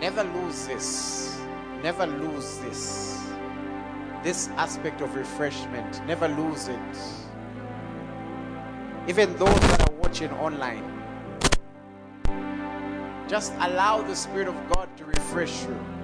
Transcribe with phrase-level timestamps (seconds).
[0.00, 1.40] Never lose this.
[1.82, 3.18] Never lose this.
[4.22, 6.04] This aspect of refreshment.
[6.06, 6.96] Never lose it.
[9.08, 10.84] Even those that are watching online.
[13.26, 15.95] Just allow the Spirit of God to refresh you.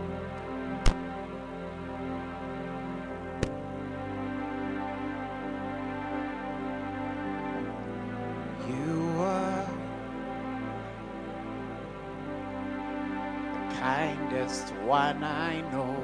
[14.92, 15.96] One I know,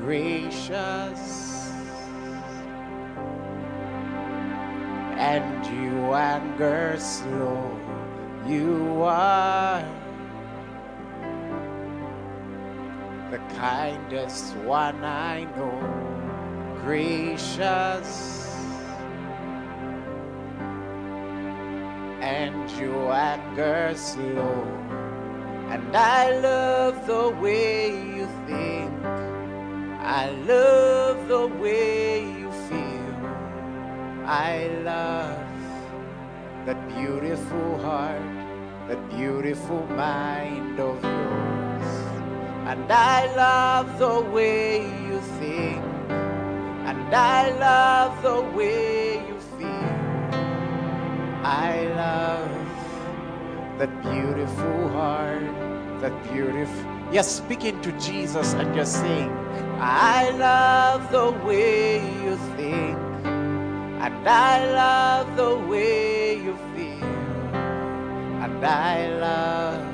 [0.00, 1.22] gracious,
[5.16, 7.70] and you anger slow.
[8.48, 9.86] You are
[13.30, 15.78] the kindest one I know,
[16.82, 18.40] gracious.
[22.20, 25.03] and you anger slow.
[25.74, 28.92] And I love the way you think.
[29.98, 33.16] I love the way you feel.
[34.24, 35.36] I love
[36.64, 38.22] that beautiful heart,
[38.86, 41.88] that beautiful mind of yours.
[42.70, 44.78] And I love the way
[45.08, 45.82] you think.
[46.88, 49.96] And I love the way you feel.
[51.42, 52.64] I love
[53.78, 55.42] that beautiful heart,
[56.04, 56.84] that beautiful.
[57.10, 59.30] You're speaking to Jesus and you're saying,
[59.80, 62.98] I love the way you think,
[64.04, 67.08] and I love the way you feel,
[68.44, 69.86] and I love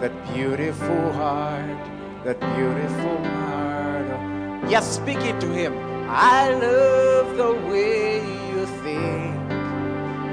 [0.00, 1.82] that beautiful heart,
[2.24, 4.70] that beautiful heart.
[4.70, 5.72] You're speaking to Him.
[6.10, 8.16] I love the way
[8.52, 9.34] you think.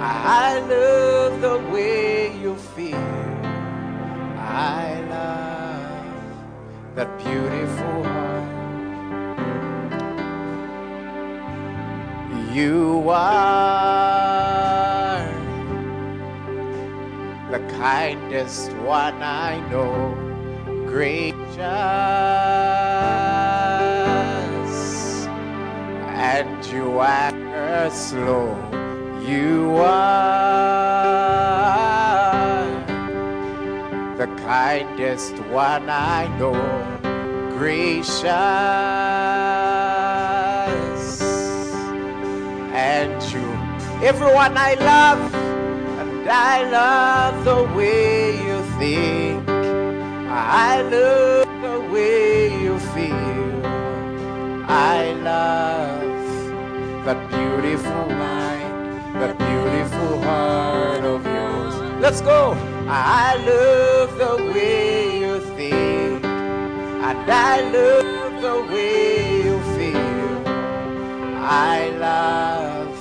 [0.01, 3.16] I love the way you feel.
[4.57, 8.43] I love that beautiful heart.
[12.55, 14.17] You are
[17.51, 20.15] the kindest one I know,
[20.87, 21.37] gracious,
[26.07, 28.57] and you anger slow.
[29.23, 31.06] You are
[34.47, 36.55] kindest one I know,
[37.57, 38.31] gracious,
[42.71, 43.43] and you,
[44.07, 45.35] everyone I love,
[45.99, 53.65] and I love the way you think, I love the way you feel,
[54.65, 61.75] I love that beautiful mind, that beautiful heart of yours.
[61.99, 62.76] Let's go.
[62.89, 70.47] I love the way you think, and I love the way you feel.
[71.43, 72.97] I love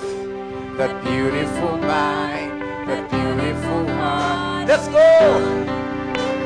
[0.77, 4.67] that beautiful mind, that beautiful heart.
[4.67, 4.99] Let's go.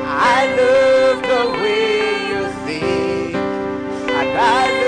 [0.05, 4.80] I love the way you think, and I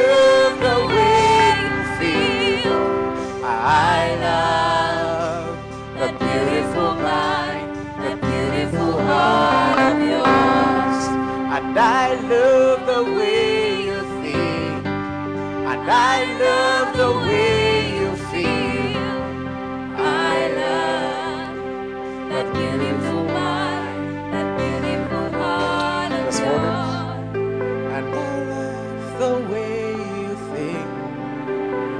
[12.14, 19.18] I love the way you think, and I love the way you feel.
[19.98, 21.56] I love
[22.30, 27.34] that beautiful mind, that beautiful heart of yours.
[27.96, 30.90] and I love the way you think,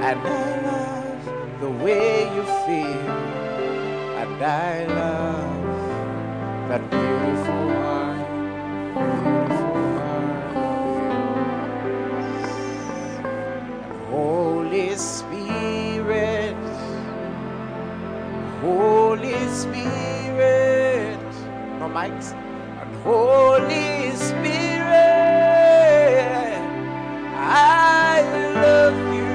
[0.08, 1.24] and I love
[1.60, 3.10] the way you feel,
[4.22, 7.63] and I love that beautiful
[19.54, 21.20] Spirit,
[21.80, 24.90] no mics, and Holy Spirit,
[27.34, 28.22] I
[28.62, 29.34] love you.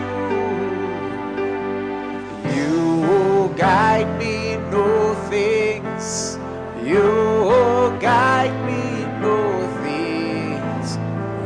[2.56, 6.38] You guide me, know things.
[6.84, 7.04] You
[7.50, 10.98] will guide me, know things.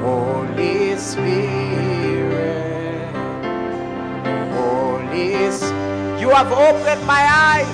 [0.02, 3.14] Holy Spirit,
[4.38, 5.74] Holy S-
[6.22, 7.24] You have opened my
[7.54, 7.73] eyes.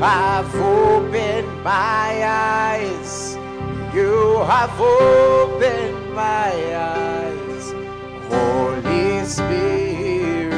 [0.00, 3.36] Have opened my eyes.
[3.92, 7.72] You have opened my eyes.
[8.28, 10.54] Holy Spirit.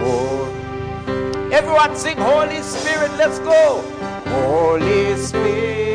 [0.00, 1.50] Oh.
[1.52, 3.12] Everyone sing Holy Spirit.
[3.12, 3.80] Let's go.
[4.26, 5.89] Holy Spirit.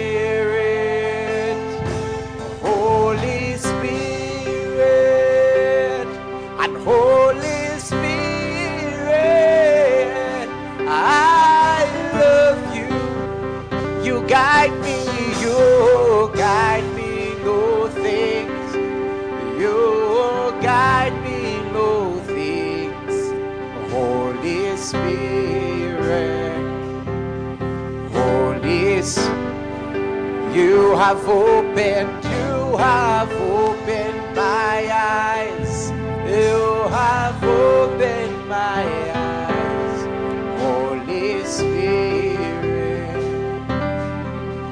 [31.07, 35.91] Have opened, you have opened my eyes.
[36.27, 39.99] You have opened my eyes.
[40.59, 43.13] Holy Spirit,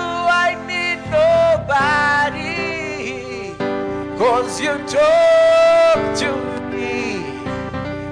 [0.46, 2.46] I need nobody.
[4.20, 6.55] Cause you talk to me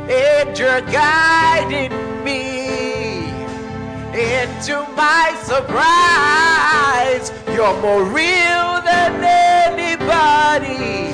[0.09, 1.91] and you're guiding
[2.23, 3.29] me.
[4.13, 11.13] And to my surprise, you're more real than anybody.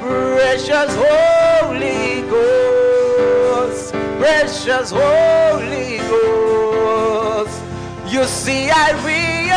[0.00, 7.62] Precious Holy Ghost, precious Holy Ghost.
[8.08, 9.52] You see, I realize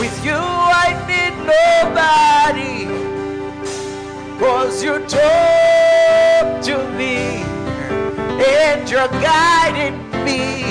[0.00, 2.86] with you I need nobody.
[4.38, 5.65] Cause you talk
[6.66, 7.44] to me
[8.44, 10.64] and you're guiding me.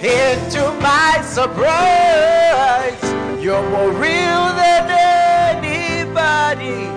[0.00, 3.04] into my surprise,
[3.44, 4.88] you're more real than
[5.60, 6.88] anybody.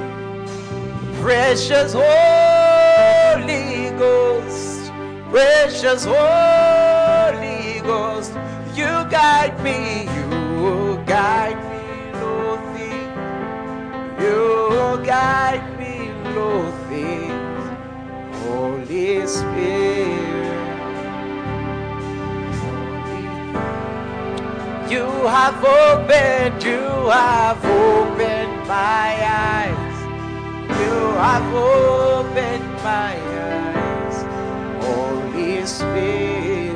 [1.22, 4.90] Precious Holy Ghost,
[5.30, 8.32] precious Holy Ghost,
[8.74, 11.84] you guide me, you guide me,
[12.74, 13.10] thing.
[14.24, 15.84] You guide me,
[16.90, 17.33] things.
[18.54, 20.54] Holy Spirit.
[24.92, 25.08] You
[25.38, 29.10] have opened, you have opened my
[29.50, 29.96] eyes.
[30.82, 33.16] You have opened my
[33.50, 34.18] eyes.
[34.86, 36.74] Holy Spirit.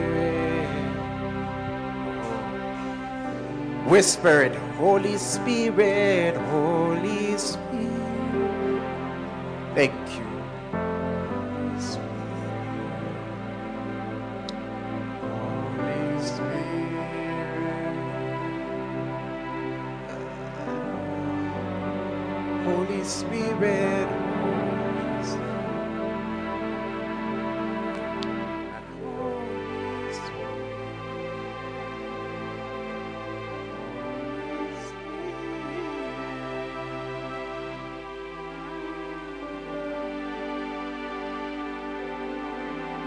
[3.85, 8.81] Whisper it, Holy Spirit, Holy Spirit.
[9.75, 10.26] Thank you.
[23.07, 24.07] Spirit.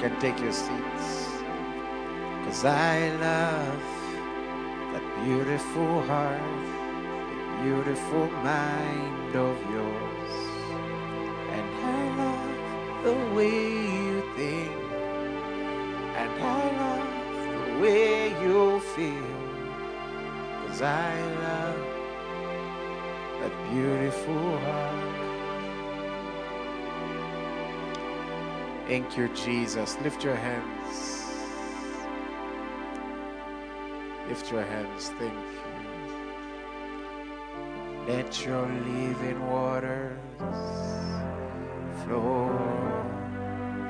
[0.00, 1.28] Can take your seats.
[2.46, 3.82] Cause I love
[4.94, 6.40] that beautiful heart,
[7.62, 10.32] beautiful mind of yours.
[11.56, 13.58] And I love the way
[13.96, 14.72] you think.
[16.20, 19.40] And I love the way you feel.
[20.66, 21.80] Cause I love
[23.40, 25.20] that beautiful heart.
[28.86, 29.96] Thank you, Jesus.
[30.02, 30.96] Lift your hands.
[34.28, 35.10] Lift your hands.
[35.18, 35.69] Thank you.
[38.10, 40.18] Let your living waters
[42.02, 42.50] flow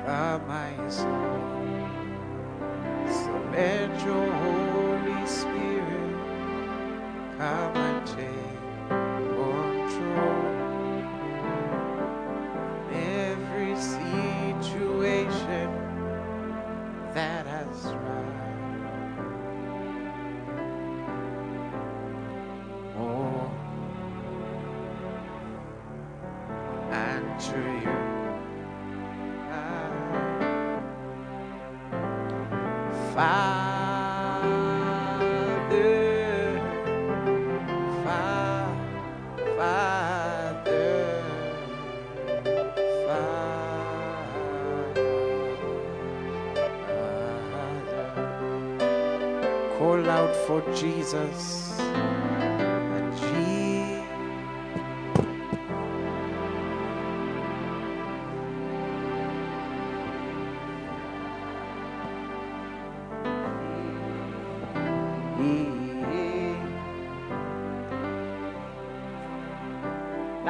[0.05, 1.41] from my soul.
[3.09, 4.70] So let your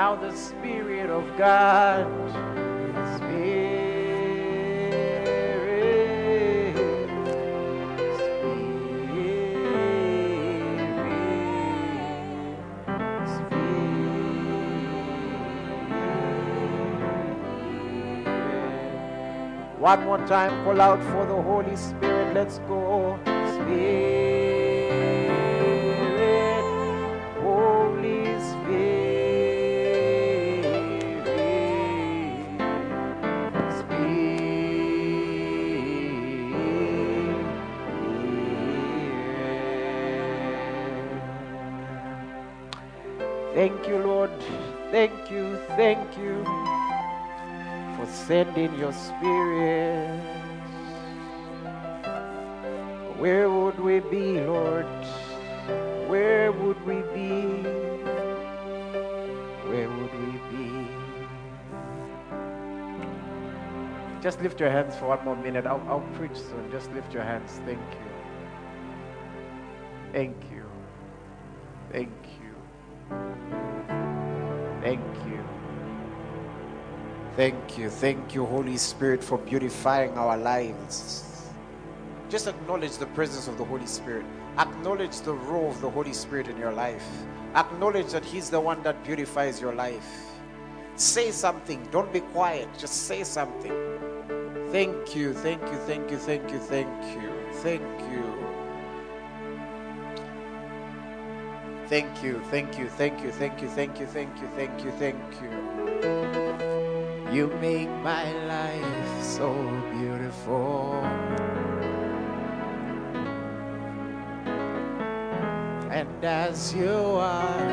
[0.02, 2.08] Now the Spirit of God
[3.18, 3.86] Spirit,
[5.38, 6.08] Spirit,
[13.36, 14.02] Spirit.
[19.78, 22.34] One more time, call out for the Holy Spirit.
[22.34, 23.20] Let's go.
[23.54, 24.31] Spirit.
[48.52, 50.20] For sending your spirit.
[53.18, 54.86] Where would we be, Lord?
[56.08, 57.64] Where would we be?
[59.70, 60.88] Where would we be?
[64.22, 65.66] Just lift your hands for one more minute.
[65.66, 66.70] I'll, I'll preach soon.
[66.72, 67.60] Just lift your hands.
[67.66, 68.08] Thank you.
[70.12, 70.61] Thank you.
[77.42, 77.90] Thank you.
[77.90, 81.50] Thank you, Holy Spirit, for beautifying our lives.
[82.30, 84.28] Just acknowledge the presence of the Holy Spirit.
[84.60, 87.04] Acknowledge the role of the Holy Spirit in your life.
[87.56, 90.06] Acknowledge that He's the one that beautifies your life.
[90.98, 91.82] Say something.
[91.90, 92.70] Don't be quiet.
[92.78, 93.74] Just say something.
[94.72, 95.34] Thank you.
[95.34, 95.80] Thank you.
[95.90, 96.20] Thank you.
[96.20, 96.60] Thank you.
[96.60, 97.42] Thank you.
[97.54, 97.82] Thank
[98.12, 98.24] you.
[101.90, 102.40] Thank you.
[102.52, 102.90] Thank you.
[102.92, 103.30] Thank you.
[103.32, 103.68] Thank you.
[103.68, 104.06] Thank you.
[104.06, 104.48] Thank you.
[104.56, 104.92] Thank you.
[104.92, 106.31] Thank you.
[107.32, 109.54] You make my life so
[109.94, 111.02] beautiful.
[115.90, 117.72] And as you are,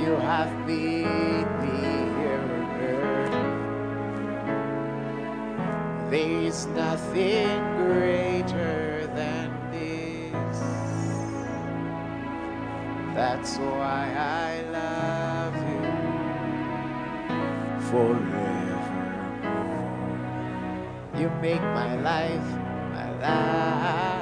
[0.00, 1.80] you have made me
[2.16, 3.36] here on earth.
[6.10, 10.58] There is nothing greater than this.
[13.14, 14.69] That's why I
[17.90, 18.80] forevermore.
[21.18, 22.48] You make my life,
[22.94, 24.19] my life.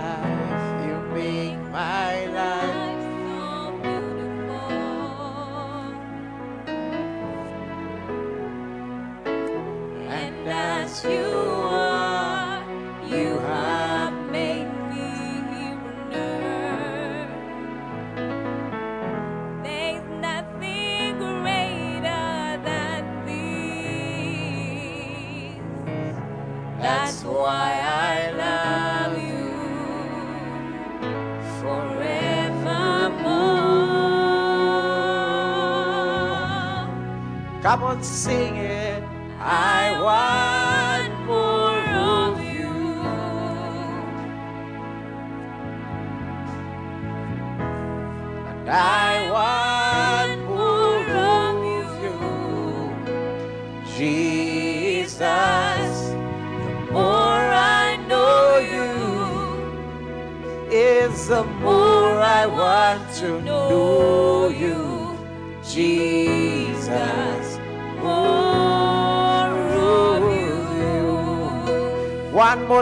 [38.03, 38.68] Sing it.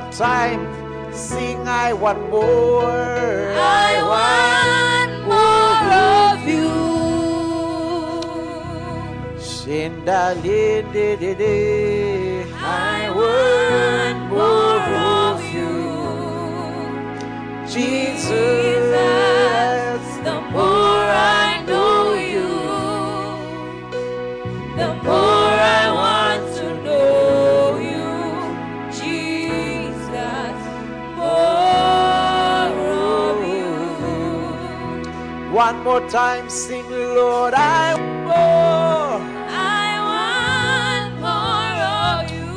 [0.00, 0.60] More time,
[1.10, 3.54] sing I want more.
[3.56, 5.88] I want more
[6.20, 6.68] of you.
[9.48, 12.44] Shindalindididi.
[12.60, 14.84] I want more
[15.24, 15.72] of you.
[17.72, 18.92] Jesus,
[35.56, 39.20] One more time, sing, Lord, I want more.
[39.48, 42.52] I want more of you.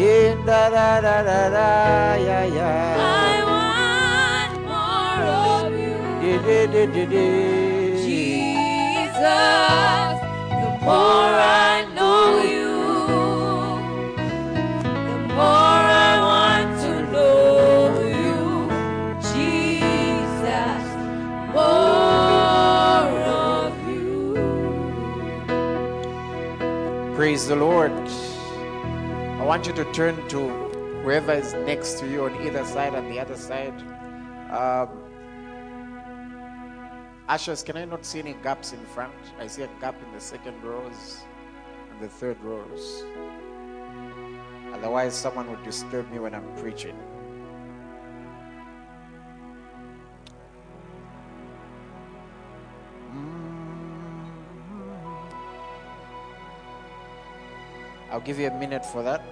[0.00, 1.68] Yeah, da da da da da,
[2.16, 2.96] yeah, yeah.
[3.28, 6.00] I want more of you.
[6.22, 7.28] Di, di, di, di, di.
[8.00, 11.75] Jesus, the more I
[27.46, 27.92] The Lord.
[27.92, 30.48] I want you to turn to
[31.04, 33.72] whoever is next to you on either side and the other side.
[34.50, 34.88] Um,
[37.28, 39.14] Ushers, can I not see any gaps in front?
[39.38, 41.20] I see a gap in the second rows
[41.92, 43.04] and the third rows.
[44.74, 46.98] Otherwise, someone would disturb me when I'm preaching.
[58.10, 59.22] I'll give you a minute for that.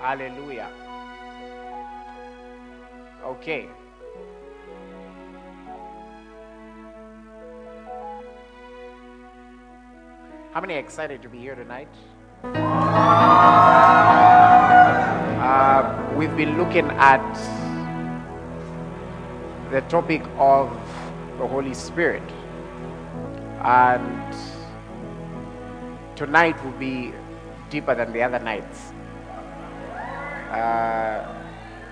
[0.00, 0.70] Hallelujah.
[3.24, 3.68] Okay.
[10.54, 11.88] How many are excited to be here tonight?
[15.42, 17.26] Uh, we've been looking at
[19.72, 20.70] the topic of
[21.38, 22.22] the Holy Spirit.
[23.62, 24.32] And
[26.14, 27.12] tonight will be
[27.68, 28.92] deeper than the other nights.
[30.52, 31.34] Uh,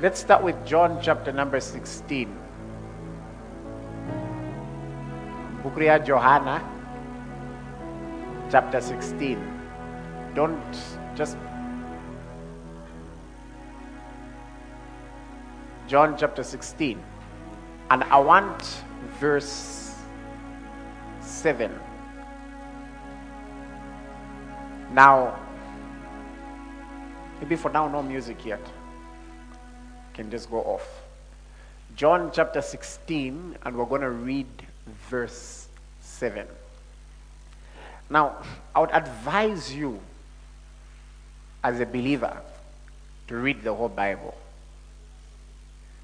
[0.01, 2.33] let's start with John chapter number 16.
[5.65, 6.72] Bukria Johanna
[8.53, 9.39] chapter 16.
[10.35, 10.77] Don't
[11.17, 11.39] just.
[15.89, 17.03] John chapter 16.
[17.91, 18.63] And I want
[19.19, 19.95] verse
[21.23, 21.73] 7.
[24.93, 25.41] Now,
[27.41, 28.61] maybe for now, no music yet.
[30.13, 30.87] Can just go off.
[31.97, 34.47] John chapter 16, and we're going to read
[35.09, 35.69] verse
[36.01, 36.47] 7.
[38.13, 38.37] Now,
[38.75, 39.99] I would advise you
[41.65, 42.37] as a believer
[43.29, 44.37] to read the whole Bible.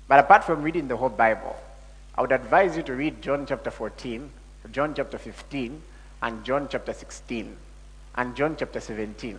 [0.09, 1.55] But apart from reading the whole Bible,
[2.17, 4.31] I would advise you to read John chapter 14,
[4.73, 5.83] John chapter 15,
[6.23, 7.55] and John chapter 16,
[8.15, 9.39] and John chapter 17.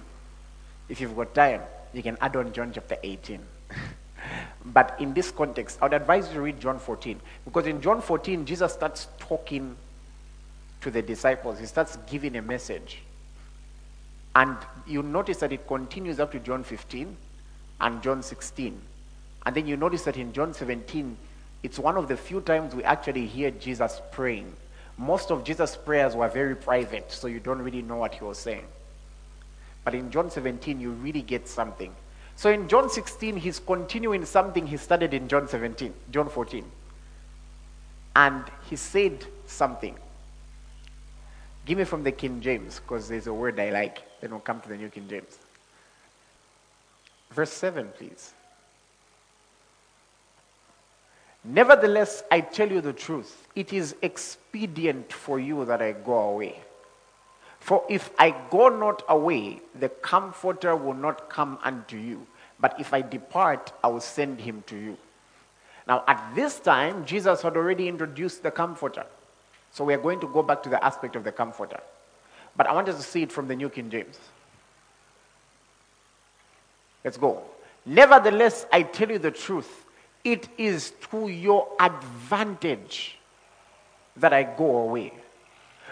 [0.89, 3.41] If you've got time, you can add on John chapter 18.
[4.65, 8.00] but in this context, I would advise you to read John 14, because in John
[8.00, 9.76] 14, Jesus starts talking
[10.82, 11.60] to the disciples.
[11.60, 13.00] He starts giving a message.
[14.36, 17.15] And you notice that it continues up to John 15
[17.82, 18.80] and John 16.
[19.46, 21.18] And then you notice that in John 17,
[21.63, 24.54] it's one of the few times we actually hear Jesus praying.
[24.98, 28.38] Most of Jesus' prayers were very private, so you don't really know what he was
[28.38, 28.65] saying.
[29.84, 31.94] But in John 17, you really get something.
[32.36, 36.63] So in John 16, he's continuing something he started in John 17, John 14.
[38.15, 39.96] And he said something.
[41.70, 44.02] Give me from the King James, because there's a word I like.
[44.22, 45.38] Then we'll come to the New King James.
[47.30, 48.34] Verse 7, please.
[51.44, 53.48] Nevertheless, I tell you the truth.
[53.56, 56.60] It is expedient for you that I go away.
[57.60, 62.26] For if I go not away, the Comforter will not come unto you.
[62.60, 64.98] But if I depart, I will send him to you.
[65.88, 69.06] Now, at this time, Jesus had already introduced the Comforter.
[69.72, 71.80] So we are going to go back to the aspect of the Comforter.
[72.56, 74.20] But I want us to see it from the New King James.
[77.04, 77.44] Let's go.
[77.86, 79.86] Nevertheless, I tell you the truth.
[80.24, 83.18] It is to your advantage
[84.18, 85.14] that I go away.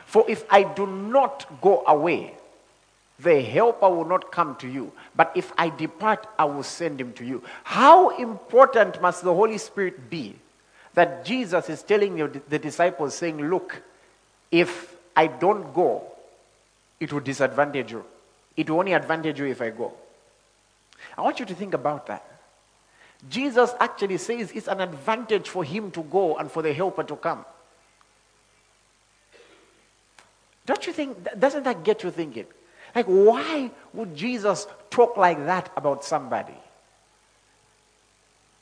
[0.05, 2.33] For if I do not go away,
[3.19, 4.91] the helper will not come to you.
[5.15, 7.41] But if I depart, I will send him to you.
[7.63, 10.35] How important must the Holy Spirit be
[10.97, 12.15] that Jesus is telling
[12.49, 13.83] the disciples, saying, Look,
[14.49, 16.01] if I don't go,
[16.99, 18.03] it will disadvantage you.
[18.55, 19.93] It will only advantage you if I go.
[21.15, 22.25] I want you to think about that.
[23.29, 27.15] Jesus actually says it's an advantage for him to go and for the helper to
[27.15, 27.45] come.
[30.65, 32.47] Don't you think, doesn't that get you thinking?
[32.95, 36.57] Like, why would Jesus talk like that about somebody?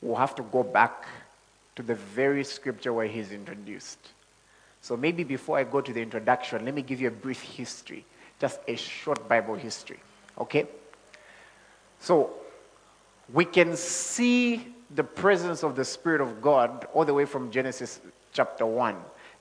[0.02, 1.06] We'll have to go back
[1.76, 3.98] to the very scripture where he's introduced.
[4.80, 8.04] So maybe before I go to the introduction, let me give you a brief history,
[8.40, 10.00] just a short Bible history.
[10.38, 10.66] Okay?
[12.00, 12.30] So
[13.32, 18.00] we can see the presence of the Spirit of God all the way from Genesis
[18.32, 18.96] chapter 1.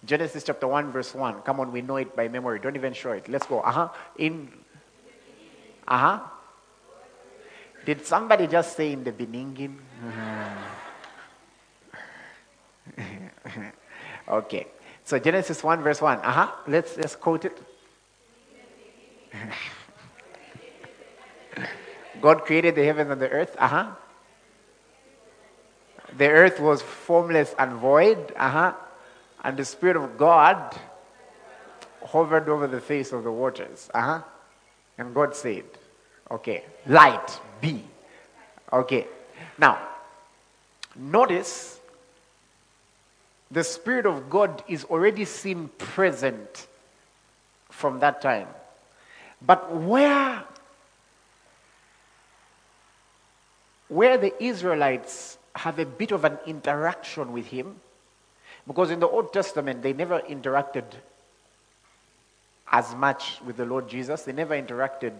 [0.06, 1.41] Genesis chapter 1, verse 1.
[1.41, 2.60] Come on, we know it by memory.
[2.60, 3.28] Don't even show it.
[3.30, 3.62] Let's go.
[3.62, 3.89] Uh huh.
[4.17, 4.52] In.
[5.88, 6.19] Uh huh.
[7.86, 9.80] Did somebody just say in the beginning?
[14.28, 14.68] Okay.
[15.04, 16.20] So Genesis 1, verse 1.
[16.20, 16.52] Uh huh.
[16.68, 17.58] Let's, let's quote it.
[22.22, 23.56] God created the heavens and the earth.
[23.58, 23.92] Uh huh.
[26.18, 28.34] The earth was formless and void.
[28.36, 28.74] Uh huh.
[29.44, 30.76] And the Spirit of God
[32.04, 33.90] hovered over the face of the waters.
[33.94, 34.22] Uh huh.
[34.98, 35.66] And God said,
[36.32, 37.84] okay, light be.
[38.72, 39.08] Okay.
[39.58, 39.78] Now,
[40.96, 41.75] notice
[43.51, 46.67] the Spirit of God is already seen present
[47.69, 48.47] from that time.
[49.41, 50.43] But where,
[53.88, 57.75] where the Israelites have a bit of an interaction with him,
[58.67, 60.86] because in the Old Testament they never interacted
[62.71, 65.13] as much with the Lord Jesus, they never interacted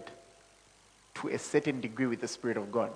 [1.14, 2.92] to a certain degree with the Spirit of God,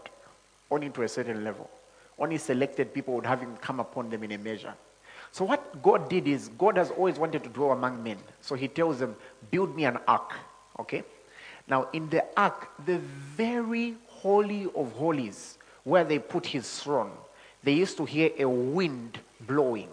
[0.71, 1.71] only to a certain level.
[2.19, 4.75] Only selected people would have him come upon them in a measure.
[5.33, 8.19] So, what God did is, God has always wanted to dwell among men.
[8.41, 9.17] So, He tells them,
[9.51, 10.33] Build me an ark.
[10.79, 11.05] Okay?
[11.69, 17.13] Now, in the ark, the very holy of holies, where they put His throne,
[17.63, 19.89] they used to hear a wind blowing.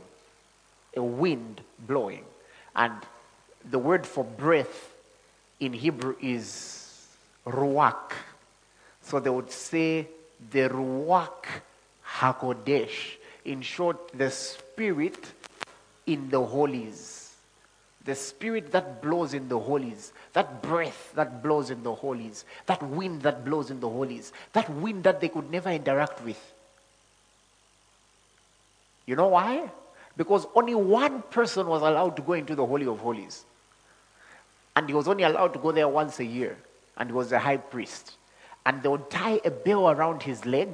[0.96, 2.24] A wind blowing.
[2.76, 2.94] And
[3.70, 4.94] the word for breath
[5.60, 7.08] in Hebrew is
[7.46, 8.14] ruach.
[9.02, 10.08] So they would say
[10.52, 11.46] the ruach
[12.06, 13.17] hakodesh.
[13.48, 15.18] In short, the spirit
[16.06, 17.34] in the holies.
[18.04, 20.12] The spirit that blows in the holies.
[20.34, 22.44] That breath that blows in the holies.
[22.66, 24.34] That wind that blows in the holies.
[24.52, 26.40] That wind that they could never interact with.
[29.06, 29.72] You know why?
[30.18, 33.46] Because only one person was allowed to go into the Holy of Holies.
[34.76, 36.58] And he was only allowed to go there once a year.
[36.98, 38.18] And he was a high priest.
[38.66, 40.70] And they would tie a bell around his leg.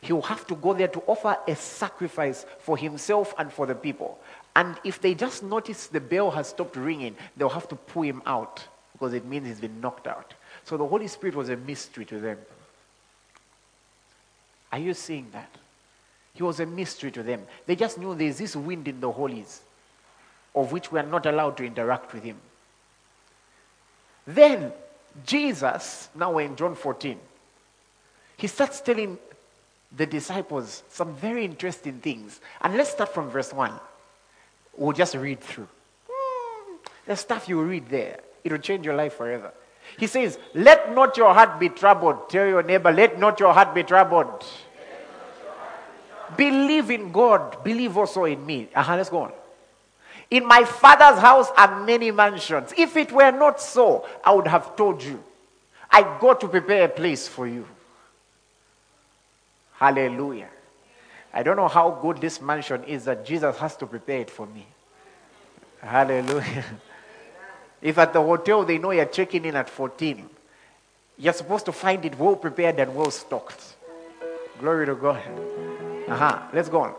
[0.00, 3.74] He will have to go there to offer a sacrifice for himself and for the
[3.74, 4.18] people.
[4.56, 8.22] And if they just notice the bell has stopped ringing, they'll have to pull him
[8.26, 10.34] out because it means he's been knocked out.
[10.64, 12.38] So the Holy Spirit was a mystery to them.
[14.72, 15.50] Are you seeing that?
[16.34, 17.42] He was a mystery to them.
[17.66, 19.60] They just knew there's this wind in the holies
[20.54, 22.36] of which we are not allowed to interact with him.
[24.26, 24.72] Then
[25.26, 27.18] Jesus, now we're in John 14,
[28.36, 29.18] he starts telling
[29.96, 32.40] the disciples some very interesting things.
[32.60, 33.72] And let's start from verse 1.
[34.76, 35.68] We'll just read through.
[37.06, 39.52] The stuff you read there, it'll change your life forever.
[39.98, 42.30] He says, Let not your heart be troubled.
[42.30, 44.44] Tell your neighbor, Let not your heart be troubled.
[46.36, 47.64] Believe in God.
[47.64, 48.68] Believe also in me.
[48.74, 49.32] Uh-huh, let's go on.
[50.30, 52.72] In my father's house are many mansions.
[52.78, 55.22] If it were not so, I would have told you.
[55.90, 57.66] I go to prepare a place for you.
[59.80, 60.50] Hallelujah.
[61.32, 64.46] I don't know how good this mansion is that Jesus has to prepare it for
[64.46, 64.66] me.
[65.80, 66.64] Hallelujah.
[67.80, 70.28] If at the hotel they know you're checking in at 14,
[71.16, 73.76] you're supposed to find it well prepared and well stocked.
[74.58, 75.22] Glory to God.
[76.08, 76.42] Uh-huh.
[76.52, 76.94] Let's go on.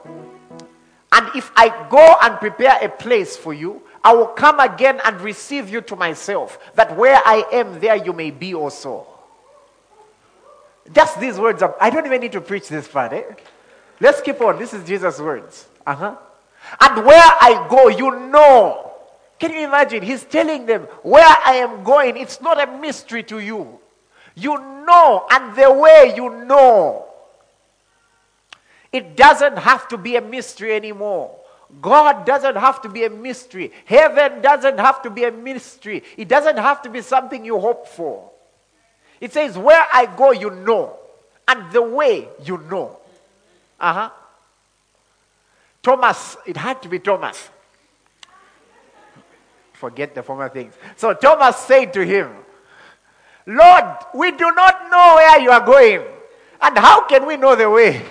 [1.11, 5.21] And if I go and prepare a place for you, I will come again and
[5.21, 9.05] receive you to myself, that where I am, there you may be also.
[10.93, 11.61] Just these words.
[11.61, 13.13] Are, I don't even need to preach this part.
[13.13, 13.23] Eh?
[13.99, 14.57] Let's keep on.
[14.57, 15.67] This is Jesus' words.
[15.85, 16.15] Uh-huh.
[16.79, 18.91] And where I go, you know.
[19.39, 20.03] Can you imagine?
[20.03, 23.79] He's telling them, where I am going, it's not a mystery to you.
[24.35, 27.05] You know, and the way you know.
[28.91, 31.35] It doesn't have to be a mystery anymore.
[31.79, 33.71] God doesn't have to be a mystery.
[33.85, 36.03] Heaven doesn't have to be a mystery.
[36.17, 38.29] It doesn't have to be something you hope for.
[39.21, 40.97] It says, Where I go, you know,
[41.47, 42.99] and the way you know.
[43.79, 44.09] Uh huh.
[45.81, 47.49] Thomas, it had to be Thomas.
[49.73, 50.73] Forget the former things.
[50.95, 52.35] So Thomas said to him,
[53.47, 56.03] Lord, we do not know where you are going.
[56.61, 57.93] And how can we know the way?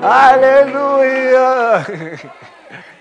[0.00, 1.86] Hallelujah.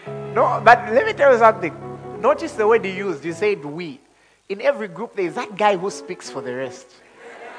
[0.36, 1.74] no, but let me tell you something.
[2.22, 3.24] Notice the word he used.
[3.24, 4.00] He said we.
[4.48, 6.88] In every group, there is that guy who speaks for the rest.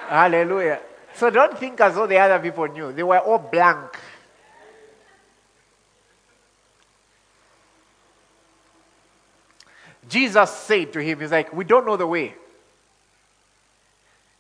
[0.09, 0.81] Hallelujah.
[1.15, 2.93] So don't think as though the other people knew.
[2.93, 3.99] They were all blank.
[10.09, 12.35] Jesus said to him, He's like, We don't know the way.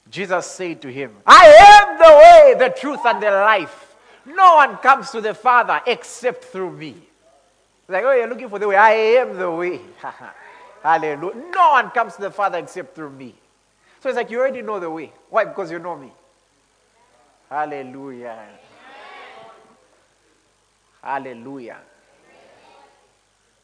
[0.09, 3.97] Jesus said to him, I am the way, the truth, and the life.
[4.25, 6.93] No one comes to the Father except through me.
[6.93, 8.77] He's like, Oh, you're looking for the way.
[8.77, 9.81] I am the way.
[10.83, 11.35] Hallelujah.
[11.51, 13.35] No one comes to the Father except through me.
[14.01, 15.13] So it's like you already know the way.
[15.31, 15.45] Why?
[15.45, 16.13] Because you know me.
[17.49, 18.39] Hallelujah.
[21.03, 21.79] Hallelujah.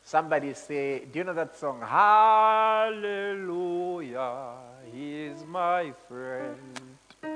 [0.04, 1.80] Somebody say, Do you know that song?
[1.80, 3.34] Hallelujah,
[4.92, 6.76] He's my friend.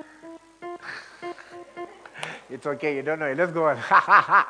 [2.51, 3.37] it's okay, you don't know it.
[3.39, 3.79] Let's go on.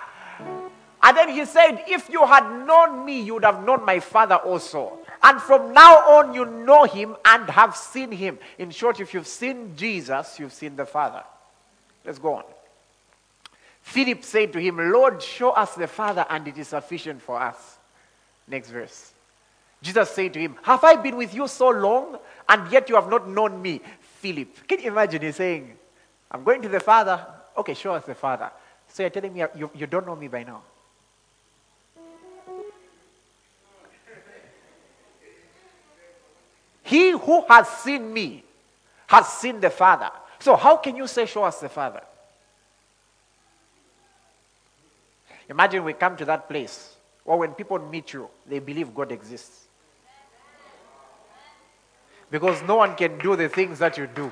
[1.03, 4.37] and then he said, If you had known me, you would have known my Father
[4.37, 4.99] also.
[5.23, 8.39] And from now on, you know him and have seen him.
[8.59, 11.23] In short, if you've seen Jesus, you've seen the Father.
[12.05, 12.45] Let's go on.
[13.83, 17.79] Philip said to him, Lord, show us the Father, and it is sufficient for us.
[18.49, 19.13] Next verse.
[19.83, 23.09] Jesus said to him, Have I been with you so long, and yet you have
[23.09, 23.81] not known me?
[24.01, 24.67] Philip.
[24.67, 25.23] Can you imagine?
[25.23, 25.77] He's saying,
[26.31, 27.25] I'm going to the Father.
[27.57, 28.51] Okay, show us the Father.
[28.89, 30.63] So you're telling me you, you don't know me by now?
[36.87, 38.45] He who has seen me
[39.09, 40.11] has seen the Father.
[40.39, 42.01] So how can you say, Show us the Father?
[45.51, 46.95] Imagine we come to that place,
[47.25, 49.65] or when people meet you, they believe God exists.
[52.31, 54.31] Because no one can do the things that you do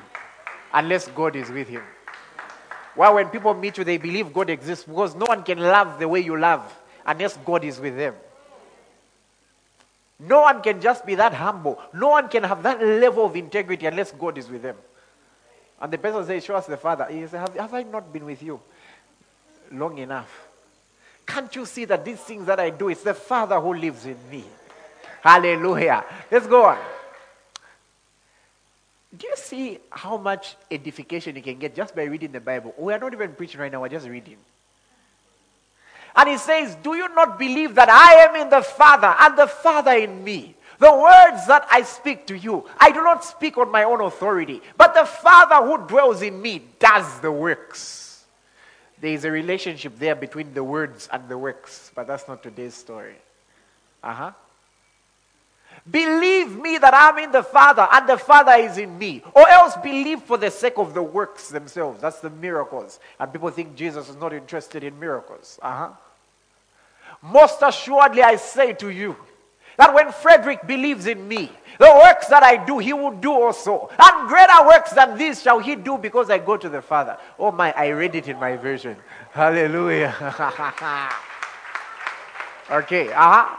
[0.73, 1.83] unless God is with him.
[2.95, 6.07] While when people meet you, they believe God exists because no one can love the
[6.07, 6.63] way you love
[7.05, 8.15] unless God is with them.
[10.19, 11.81] No one can just be that humble.
[11.93, 14.77] No one can have that level of integrity unless God is with them.
[15.81, 17.07] And the person says, Show us the Father.
[17.11, 18.61] He says, have, have I not been with you
[19.73, 20.31] long enough?
[21.27, 24.17] Can't you see that these things that I do, it's the Father who lives in
[24.31, 24.45] me?
[25.21, 26.05] Hallelujah.
[26.31, 26.79] Let's go on.
[29.17, 32.75] Do you see how much edification you can get just by reading the Bible?
[32.77, 34.37] We are not even preaching right now, we're just reading.
[36.17, 39.47] And he says, Do you not believe that I am in the Father and the
[39.47, 40.55] Father in me?
[40.79, 44.61] The words that I speak to you, I do not speak on my own authority,
[44.77, 48.25] but the Father who dwells in me does the works.
[49.01, 52.75] There is a relationship there between the words and the works, but that's not today's
[52.75, 53.17] story.
[54.03, 54.33] Uh huh.
[55.91, 59.23] Believe me that I'm in the Father and the Father is in me.
[59.35, 62.01] Or else believe for the sake of the works themselves.
[62.01, 63.01] That's the miracles.
[63.21, 65.59] And people think Jesus is not interested in miracles.
[65.61, 65.91] Uh-huh.
[67.25, 69.17] Most assuredly, I say to you
[69.79, 73.89] that when Frederick believes in me, the works that I do, he will do also.
[73.99, 77.17] And greater works than these shall he do because I go to the Father.
[77.39, 78.97] Oh my, I read it in my version.
[79.33, 80.15] Hallelujah.
[82.71, 83.57] okay, uh-huh.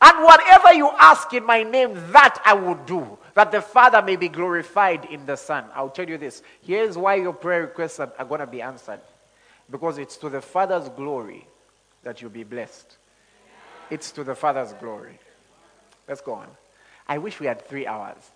[0.00, 4.14] And whatever you ask in my name, that I will do, that the Father may
[4.14, 5.64] be glorified in the Son.
[5.74, 6.42] I'll tell you this.
[6.62, 9.00] Here's why your prayer requests are, are going to be answered.
[9.68, 11.46] Because it's to the Father's glory
[12.02, 12.96] that you'll be blessed.
[13.90, 15.18] It's to the Father's glory.
[16.08, 16.48] Let's go on.
[17.06, 18.30] I wish we had three hours.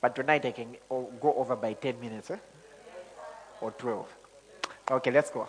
[0.00, 2.36] But tonight I can go over by 10 minutes eh?
[3.60, 4.08] or 12.
[4.90, 5.48] Okay, let's go.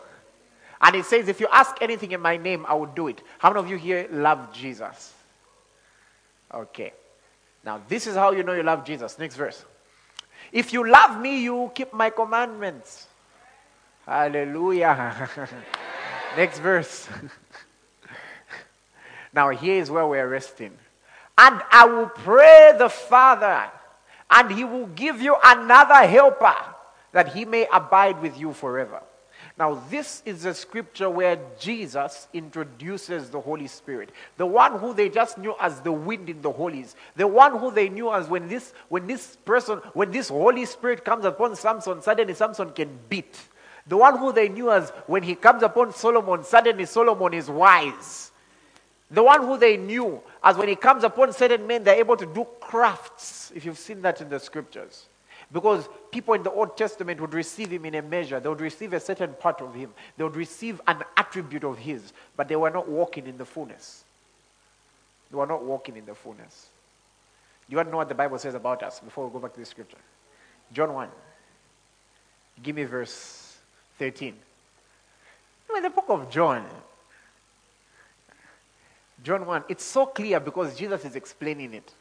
[0.79, 3.21] And it says, if you ask anything in my name, I will do it.
[3.39, 5.13] How many of you here love Jesus?
[6.53, 6.93] Okay.
[7.63, 9.17] Now, this is how you know you love Jesus.
[9.17, 9.63] Next verse.
[10.51, 13.07] If you love me, you keep my commandments.
[14.05, 15.29] Hallelujah.
[16.35, 17.07] Next verse.
[19.33, 20.71] now, here is where we're resting.
[21.37, 23.69] And I will pray the Father,
[24.29, 26.55] and he will give you another helper
[27.11, 29.01] that he may abide with you forever.
[29.57, 34.09] Now, this is a scripture where Jesus introduces the Holy Spirit.
[34.37, 36.95] The one who they just knew as the wind in the holies.
[37.15, 41.05] The one who they knew as when this, when this person, when this Holy Spirit
[41.05, 43.39] comes upon Samson, suddenly Samson can beat.
[43.87, 48.31] The one who they knew as when he comes upon Solomon, suddenly Solomon is wise.
[49.11, 52.25] The one who they knew as when he comes upon certain men, they're able to
[52.25, 55.05] do crafts, if you've seen that in the scriptures.
[55.51, 58.39] Because people in the Old Testament would receive him in a measure.
[58.39, 59.93] They would receive a certain part of him.
[60.17, 64.03] They would receive an attribute of his, but they were not walking in the fullness.
[65.29, 66.69] They were not walking in the fullness.
[67.69, 69.59] You want to know what the Bible says about us before we go back to
[69.59, 69.97] the scripture?
[70.71, 71.09] John 1.
[72.63, 73.42] Give me verse
[73.99, 74.33] 13.
[75.75, 76.65] In the book of John,
[79.23, 81.93] John 1, it's so clear because Jesus is explaining it.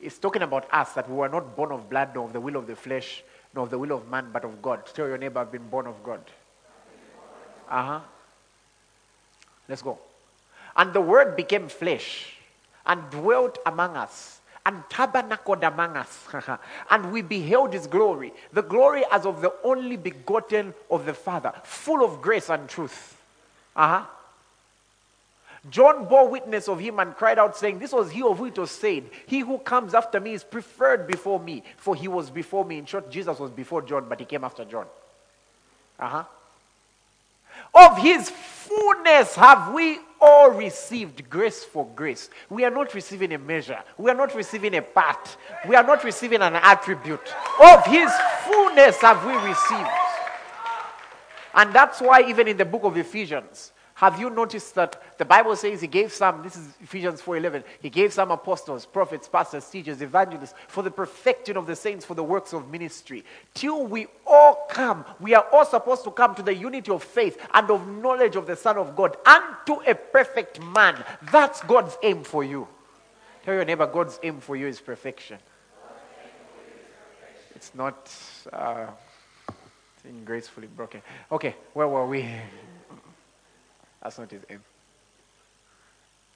[0.00, 2.56] He's talking about us that we were not born of blood, nor of the will
[2.56, 3.22] of the flesh,
[3.54, 4.86] nor of the will of man, but of God.
[4.86, 6.20] Tell your neighbor, I've been born of God.
[7.68, 8.00] Uh huh.
[9.68, 9.98] Let's go.
[10.76, 12.34] And the word became flesh
[12.86, 16.28] and dwelt among us and tabernacled among us.
[16.90, 21.54] and we beheld his glory, the glory as of the only begotten of the Father,
[21.64, 23.16] full of grace and truth.
[23.74, 24.06] Uh huh.
[25.70, 28.58] John bore witness of him and cried out, saying, This was he of whom it
[28.58, 32.64] was said, He who comes after me is preferred before me, for he was before
[32.64, 32.76] me.
[32.76, 34.86] In short, Jesus was before John, but he came after John.
[35.98, 36.24] Uh huh.
[37.74, 42.30] Of his fullness have we all received grace for grace.
[42.50, 46.04] We are not receiving a measure, we are not receiving a part, we are not
[46.04, 47.34] receiving an attribute.
[47.60, 48.10] Of his
[48.44, 49.90] fullness have we received.
[51.54, 55.56] And that's why, even in the book of Ephesians, Have you noticed that the Bible
[55.56, 60.00] says he gave some, this is Ephesians 4:11, he gave some apostles, prophets, pastors, teachers,
[60.00, 63.24] evangelists for the perfecting of the saints for the works of ministry.
[63.54, 67.44] Till we all come, we are all supposed to come to the unity of faith
[67.52, 70.94] and of knowledge of the Son of God unto a perfect man.
[71.32, 72.68] That's God's aim for you.
[73.44, 75.38] Tell your neighbor, God's aim for you is perfection.
[77.56, 78.12] It's not
[78.52, 78.86] uh,
[80.24, 81.02] gracefully broken.
[81.32, 82.24] Okay, where were we?
[84.02, 84.60] That's not his aim.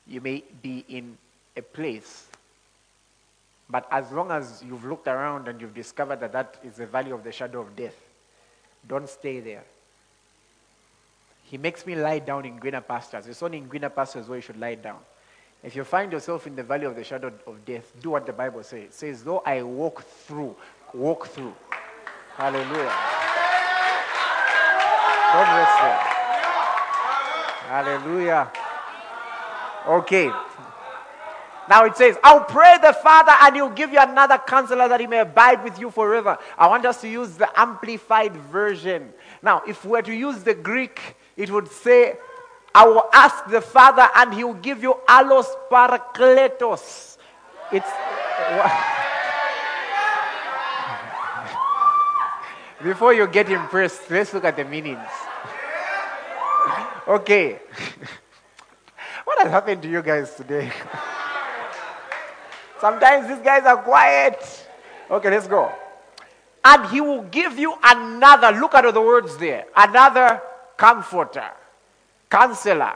[0.06, 1.16] You may be in
[1.56, 2.26] a place,
[3.70, 7.12] but as long as you've looked around and you've discovered that that is the valley
[7.12, 7.94] of the shadow of death,
[8.86, 9.62] don't stay there.
[11.44, 13.26] He makes me lie down in greener pastures.
[13.26, 14.98] It's only in greener pastures where you should lie down.
[15.62, 18.32] If you find yourself in the valley of the shadow of death, do what the
[18.32, 18.84] Bible says.
[18.84, 20.56] It says, though I walk through,
[20.92, 21.54] walk through.
[22.36, 22.92] Hallelujah.
[25.32, 26.11] Don't rest there.
[27.72, 28.52] Hallelujah.
[29.88, 30.30] Okay.
[31.70, 35.06] Now it says, I'll pray the Father and he'll give you another counselor that he
[35.06, 36.36] may abide with you forever.
[36.58, 39.14] I want us to use the amplified version.
[39.42, 42.18] Now, if we were to use the Greek, it would say,
[42.74, 47.16] I will ask the Father and he will give you allos parakletos.
[47.72, 47.88] It's.
[52.84, 55.08] Before you get impressed, let's look at the meanings.
[57.06, 57.52] Okay.
[59.24, 60.70] what has happened to you guys today?
[62.80, 64.68] Sometimes these guys are quiet.
[65.10, 65.72] Okay, let's go.
[66.64, 70.40] And he will give you another, look at the words there, another
[70.76, 71.50] comforter,
[72.30, 72.94] counselor,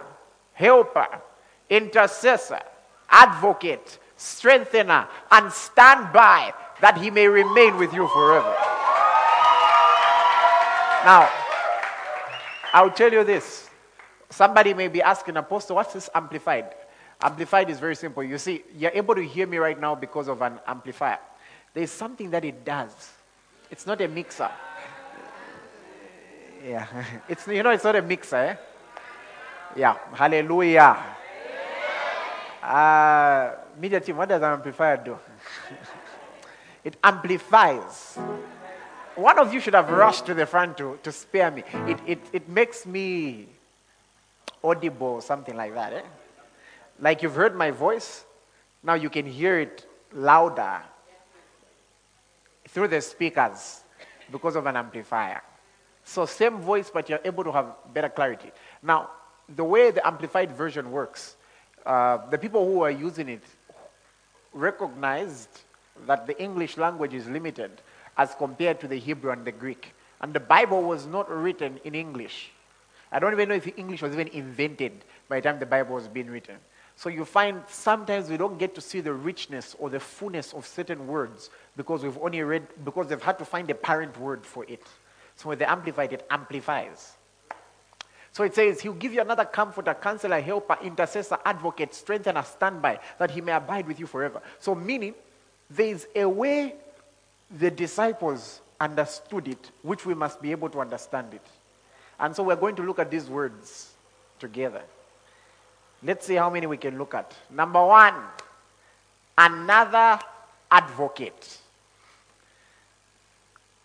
[0.53, 1.21] helper,
[1.69, 2.63] intercessor,
[3.09, 8.55] advocate, strengthener, and stand by that he may remain with you forever.
[11.05, 11.29] Now,
[12.73, 13.66] I'll tell you this
[14.31, 16.75] Somebody may be asking, Apostle, what's this amplified?
[17.21, 18.23] Amplified is very simple.
[18.23, 21.19] You see, you're able to hear me right now because of an amplifier.
[21.73, 23.13] There's something that it does.
[23.71, 24.51] It's not a mixer.
[26.65, 26.87] Yeah.
[27.29, 28.57] It's, you know, it's not a mixer, eh?
[29.77, 29.97] Yeah.
[30.13, 30.97] Hallelujah.
[32.63, 35.19] Uh, media team, what does an amplifier do?
[36.85, 38.19] it amplifies.
[39.15, 41.63] One of you should have rushed to the front to, to spare me.
[41.87, 43.49] It, it, it makes me
[44.67, 45.93] audible, something like that.
[45.93, 46.03] Eh?
[47.01, 48.25] Like you've heard my voice,
[48.83, 50.83] now you can hear it louder
[52.69, 53.83] through the speakers
[54.31, 55.43] because of an amplifier.
[56.05, 58.53] So, same voice, but you're able to have better clarity.
[58.83, 59.11] Now,
[59.55, 61.37] the way the amplified version works,
[61.85, 63.43] uh, the people who are using it
[64.53, 65.49] recognized
[66.07, 67.71] that the English language is limited
[68.17, 69.95] as compared to the Hebrew and the Greek.
[70.21, 72.51] And the Bible was not written in English.
[73.13, 76.09] I don't even know if English was even invented by the time the Bible was
[76.09, 76.57] being written.
[76.97, 80.67] So you find sometimes we don't get to see the richness or the fullness of
[80.67, 84.65] certain words because we've only read, because they've had to find a parent word for
[84.65, 84.83] it.
[85.37, 87.13] So when they amplify it, it amplifies.
[88.33, 93.31] So it says, He'll give you another comforter, counselor, helper, intercessor, advocate, strengthener, standby, that
[93.31, 94.43] He may abide with you forever.
[94.59, 95.15] So, meaning,
[95.71, 96.75] there is a way
[97.51, 101.47] the disciples understood it, which we must be able to understand it.
[102.19, 103.93] And so we're going to look at these words
[104.39, 104.83] together.
[106.03, 107.35] Let's see how many we can look at.
[107.51, 108.15] Number one,
[109.37, 110.19] another
[110.71, 111.59] advocate.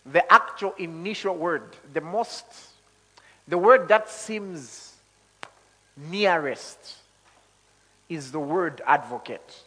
[0.06, 2.44] The actual initial word, the most,
[3.46, 4.94] the word that seems
[5.96, 6.96] nearest
[8.08, 9.62] is the word advocate.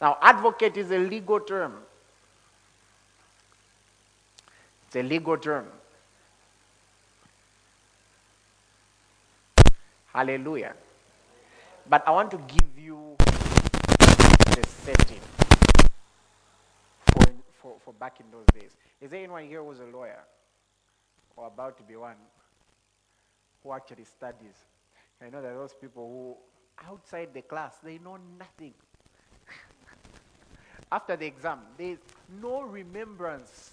[0.00, 1.74] Now, advocate is a legal term.
[4.86, 5.66] It's a legal term.
[10.16, 10.72] Hallelujah.
[11.90, 15.20] But I want to give you the setting
[17.04, 17.26] for,
[17.60, 18.78] for, for back in those days.
[18.98, 20.24] Is there anyone here who's a lawyer
[21.36, 22.16] or about to be one
[23.62, 24.54] who actually studies?
[25.20, 28.72] I know there are those people who, outside the class, they know nothing.
[30.92, 31.98] After the exam, there's
[32.40, 33.72] no remembrance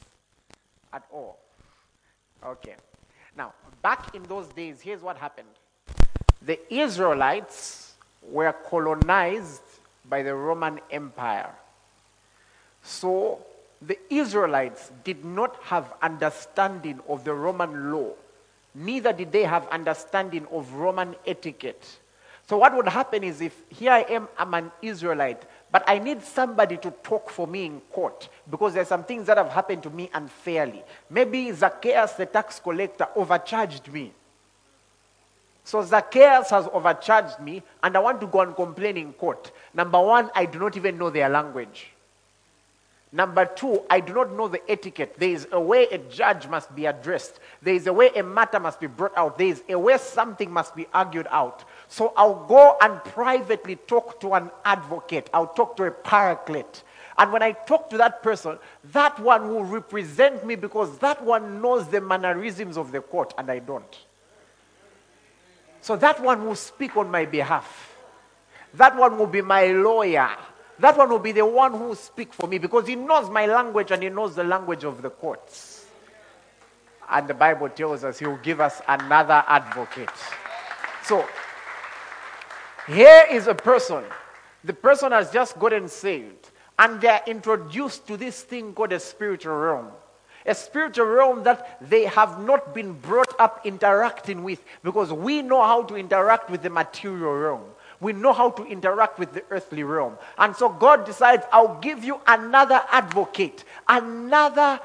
[0.91, 1.39] at all.
[2.46, 2.76] Okay.
[3.38, 5.48] Now, back in those days, here's what happened
[6.46, 9.62] the Israelites were colonized
[10.10, 11.52] by the Roman Empire.
[12.82, 13.39] So
[13.82, 18.12] the Israelites did not have understanding of the Roman law.
[18.76, 22.00] Neither did they have understanding of Roman etiquette.
[22.48, 26.22] So what would happen is if here I am, I'm an Israelite, but I need
[26.22, 29.89] somebody to talk for me in court because there's some things that have happened to
[29.89, 30.84] me unfairly.
[31.10, 34.12] Maybe Zacchaeus, the tax collector, overcharged me.
[35.64, 39.51] So Zacchaeus has overcharged me, and I want to go and complain in court.
[39.74, 41.93] Number one, I do not even know their language.
[43.16, 45.16] Number two, I do not know the etiquette.
[45.20, 47.39] There is a way a judge must be addressed.
[47.61, 49.38] There is a way a matter must be brought out.
[49.38, 51.64] There is a way something must be argued out.
[51.88, 55.30] So I'll go and privately talk to an advocate.
[55.32, 56.82] I'll talk to a paraclete.
[57.20, 61.61] And when I talk to that person, that one will represent me because that one
[61.61, 63.99] knows the mannerisms of the court and I don't.
[65.84, 67.94] So that one will speak on my behalf.
[68.76, 70.30] That one will be my lawyer.
[70.80, 73.46] That one will be the one who will speak for me because he knows my
[73.48, 75.86] language and he knows the language of the courts.
[77.10, 80.10] And the Bible tells us he will give us another advocate.
[81.04, 81.28] So
[82.88, 84.06] here is a person.
[84.64, 89.58] The person has just gotten saved and they're introduced to this thing called a spiritual
[89.58, 89.92] realm.
[90.46, 95.62] A spiritual realm that they have not been brought up interacting with because we know
[95.62, 97.64] how to interact with the material realm.
[98.00, 100.18] We know how to interact with the earthly realm.
[100.38, 104.80] And so God decides, I'll give you another advocate, another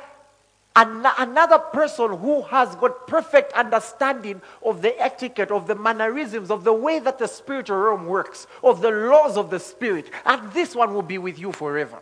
[0.77, 6.63] an- another person who has got perfect understanding of the etiquette, of the mannerisms, of
[6.63, 10.09] the way that the spiritual realm works, of the laws of the spirit.
[10.25, 11.99] And this one will be with you forever.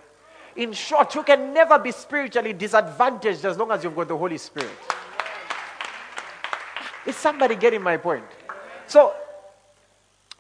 [0.57, 4.39] In short, you can never be spiritually disadvantaged as long as you've got the Holy
[4.39, 4.71] Spirit.
[7.05, 8.25] Is somebody getting my point?
[8.87, 9.15] So,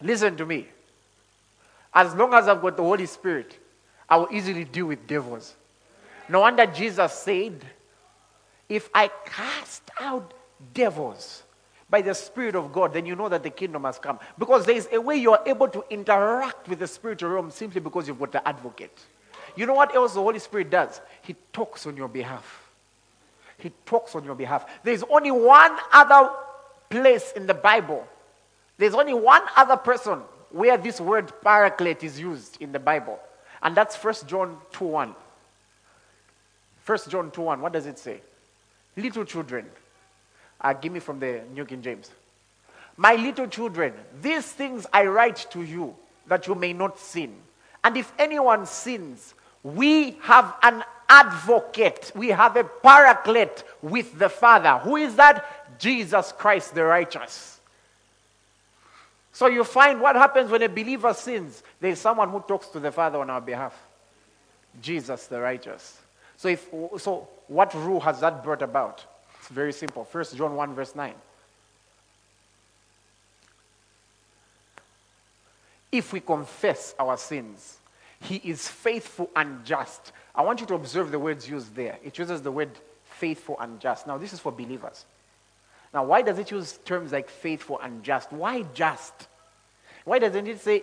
[0.00, 0.66] listen to me.
[1.92, 3.58] As long as I've got the Holy Spirit,
[4.08, 5.54] I will easily deal with devils.
[6.28, 7.64] No wonder Jesus said,
[8.68, 10.32] If I cast out
[10.74, 11.42] devils
[11.88, 14.18] by the Spirit of God, then you know that the kingdom has come.
[14.38, 17.80] Because there is a way you are able to interact with the spiritual realm simply
[17.80, 18.98] because you've got the advocate.
[19.56, 21.00] You know what else the Holy Spirit does?
[21.22, 22.62] He talks on your behalf.
[23.58, 24.66] He talks on your behalf.
[24.84, 26.30] There's only one other
[26.90, 28.06] place in the Bible.
[28.78, 33.18] There's only one other person where this word paraclete is used in the Bible.
[33.62, 35.14] And that's 1 John 2 1.
[36.84, 37.60] 1 John 2 1.
[37.60, 38.20] What does it say?
[38.96, 39.66] Little children.
[40.60, 42.10] Uh, give me from the New King James.
[42.96, 43.92] My little children,
[44.22, 45.94] these things I write to you
[46.28, 47.34] that you may not sin.
[47.84, 49.34] And if anyone sins,
[49.74, 52.12] we have an advocate.
[52.14, 54.78] We have a paraclete with the Father.
[54.78, 55.78] Who is that?
[55.80, 57.60] Jesus Christ the righteous.
[59.32, 61.64] So you find what happens when a believer sins.
[61.80, 63.76] There is someone who talks to the Father on our behalf.
[64.80, 66.00] Jesus the righteous.
[66.36, 69.04] So, if, so what rule has that brought about?
[69.40, 70.04] It's very simple.
[70.04, 71.12] First John 1, verse 9.
[75.90, 77.78] If we confess our sins,
[78.20, 80.12] he is faithful and just.
[80.34, 81.98] I want you to observe the words used there.
[82.04, 82.70] It uses the word
[83.04, 84.06] faithful and just.
[84.06, 85.04] Now, this is for believers.
[85.94, 88.32] Now, why does it use terms like faithful and just?
[88.32, 89.28] Why just?
[90.04, 90.82] Why doesn't it say,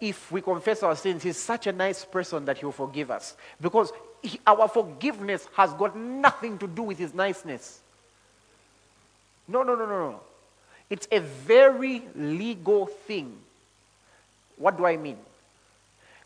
[0.00, 3.36] if we confess our sins, he's such a nice person that he'll forgive us?
[3.60, 7.80] Because he, our forgiveness has got nothing to do with his niceness.
[9.46, 10.20] No, no, no, no, no.
[10.90, 13.36] It's a very legal thing.
[14.56, 15.18] What do I mean?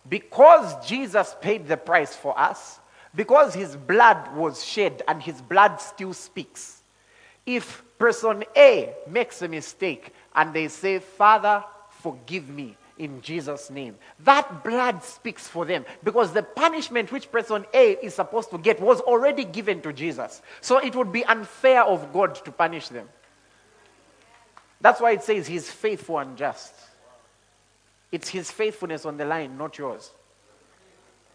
[0.08, 2.80] Because Jesus paid the price for us,
[3.14, 6.82] because his blood was shed and his blood still speaks.
[7.46, 11.64] If person A makes a mistake and they say, Father,
[12.00, 17.64] forgive me in Jesus' name, that blood speaks for them because the punishment which person
[17.74, 20.42] A is supposed to get was already given to Jesus.
[20.60, 23.08] So it would be unfair of God to punish them.
[24.80, 26.74] That's why it says he's faithful and just.
[28.12, 30.10] It's his faithfulness on the line, not yours.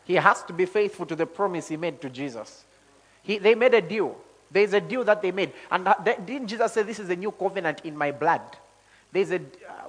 [0.05, 2.63] He has to be faithful to the promise he made to Jesus.
[3.23, 4.15] He, they made a deal.
[4.49, 5.51] There's a deal that they made.
[5.69, 8.41] And that, didn't Jesus say, This is a new covenant in my blood?
[9.11, 9.39] There's a, uh,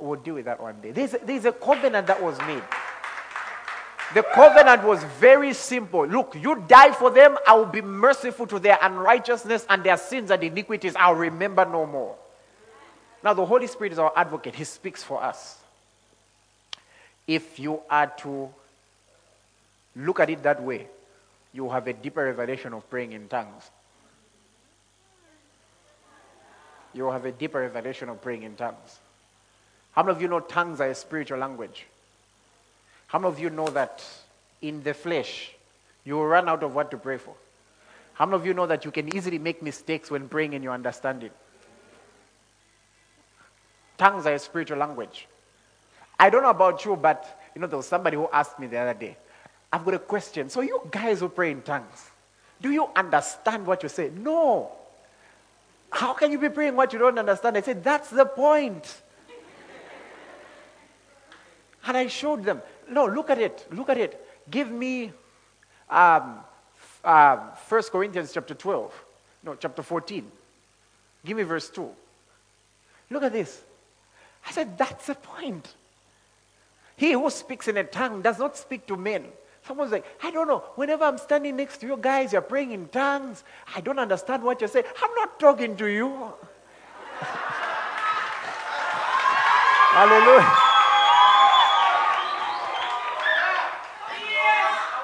[0.01, 0.91] we'll deal with that one day.
[0.91, 2.62] There's a, there's a covenant that was made.
[4.14, 6.07] The covenant was very simple.
[6.07, 10.30] Look, you die for them, I will be merciful to their unrighteousness and their sins
[10.30, 10.97] and iniquities.
[10.97, 12.16] I'll remember no more.
[13.22, 15.59] Now, the Holy Spirit is our advocate, He speaks for us
[17.29, 18.49] if you are to
[19.95, 20.89] look at it that way,
[21.53, 23.70] you have a deeper revelation of praying in tongues.
[26.95, 28.99] You have a deeper revelation of praying in tongues.
[29.93, 31.87] How many of you know tongues are a spiritual language?
[33.09, 34.05] How many of you know that
[34.62, 35.53] in the flesh,
[36.05, 37.35] you will run out of what to pray for?
[38.14, 40.72] How many of you know that you can easily make mistakes when praying in your
[40.72, 41.31] understanding?
[43.99, 45.26] Tongues are a spiritual language.
[46.19, 48.79] I don't know about you, but you know, there was somebody who asked me the
[48.79, 49.16] other day,
[49.73, 50.49] I've got a question.
[50.49, 52.11] So you guys who pray in tongues,
[52.61, 54.11] do you understand what you say?
[54.14, 54.73] No.
[55.91, 57.57] How can you be praying what you don't understand?
[57.57, 59.03] I said, that's the point.
[61.87, 62.61] And I showed them,
[62.91, 64.25] no, look at it, look at it.
[64.51, 65.12] Give me
[65.89, 66.41] um,
[67.05, 67.37] uh,
[67.69, 69.05] 1 Corinthians chapter 12,
[69.45, 70.31] no, chapter 14.
[71.25, 71.89] Give me verse 2.
[73.11, 73.62] Look at this.
[74.47, 75.75] I said, that's the point.
[76.99, 79.26] He who speaks in a tongue does not speak to men.
[79.64, 80.64] Someone's like, I don't know.
[80.74, 83.44] Whenever I'm standing next to you guys, you're praying in tongues.
[83.76, 84.86] I don't understand what you're saying.
[85.01, 86.09] I'm not talking to you.
[89.94, 90.53] Hallelujah.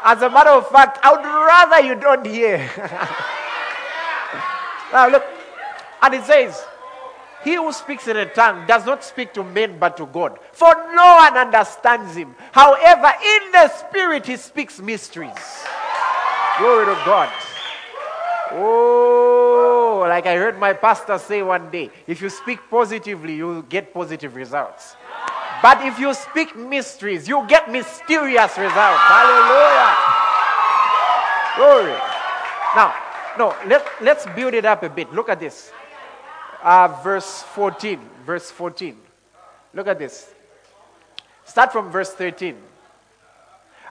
[0.02, 2.58] As a matter of fact, I would rather you don't hear.
[4.92, 5.24] now look,
[6.02, 6.60] and it says,
[7.44, 10.74] He who speaks in a tongue does not speak to men but to God, for
[10.94, 12.34] no one understands him.
[12.52, 15.30] However, in the spirit he speaks mysteries.
[16.58, 17.30] Glory to God.
[18.52, 23.92] Oh, like I heard my pastor say one day if you speak positively, you'll get
[23.92, 24.96] positive results.
[25.60, 29.04] But if you speak mysteries, you get mysterious results.
[29.04, 29.96] Hallelujah.
[31.56, 31.98] Glory.
[32.76, 32.94] Now,
[33.38, 35.12] no, let, let's build it up a bit.
[35.12, 35.72] Look at this.
[36.64, 38.00] Uh, verse 14.
[38.24, 38.96] Verse 14.
[39.74, 40.32] Look at this.
[41.44, 42.56] Start from verse 13.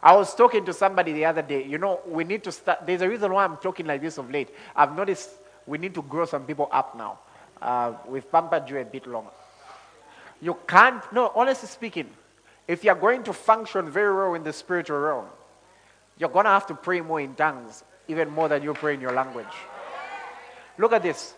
[0.01, 1.63] I was talking to somebody the other day.
[1.63, 2.79] You know, we need to start.
[2.87, 4.49] There's a reason why I'm talking like this of late.
[4.75, 5.29] I've noticed
[5.67, 7.19] we need to grow some people up now.
[7.61, 9.29] Uh, we've pampered you a bit longer.
[10.41, 12.09] You can't, no, honestly speaking,
[12.67, 15.25] if you're going to function very well in the spiritual realm,
[16.17, 18.99] you're going to have to pray more in tongues, even more than you pray in
[18.99, 19.45] your language.
[20.77, 21.35] Look at this.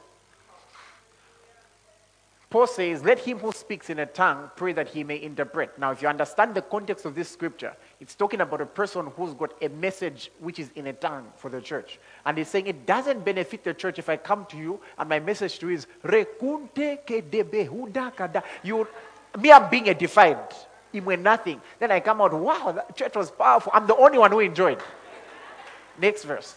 [2.50, 5.78] Paul says, Let him who speaks in a tongue pray that he may interpret.
[5.80, 9.34] Now, if you understand the context of this scripture, it's talking about a person who's
[9.34, 12.00] got a message which is in a tongue for the church.
[12.26, 15.20] And he's saying it doesn't benefit the church if I come to you and my
[15.20, 18.88] message to you is Rekunte kedebe You
[19.40, 20.38] me I'm being edified.
[21.04, 21.60] Went nothing.
[21.78, 23.70] Then I come out, wow, the church was powerful.
[23.76, 24.80] I'm the only one who enjoyed.
[26.00, 26.56] Next verse.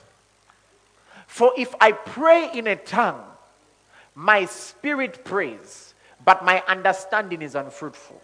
[1.26, 3.20] For if I pray in a tongue,
[4.18, 5.94] my spirit prays
[6.24, 8.20] but my understanding is unfruitful.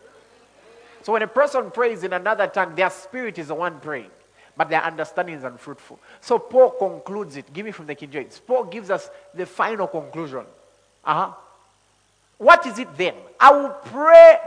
[1.03, 4.11] So when a person prays in another tongue, their spirit is the one praying,
[4.57, 5.99] but their understanding is unfruitful.
[6.21, 7.53] So Paul concludes it.
[7.53, 8.41] Give me from the King James.
[8.47, 10.45] Paul gives us the final conclusion.
[11.05, 11.33] Uh-huh.
[12.39, 13.15] What is it then?
[13.39, 14.39] I will pray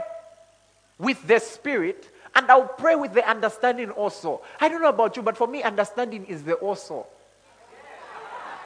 [0.98, 4.42] with the spirit and I'll pray with the understanding also.
[4.60, 7.06] I don't know about you, but for me, understanding is the also.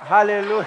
[0.00, 0.66] Hallelujah.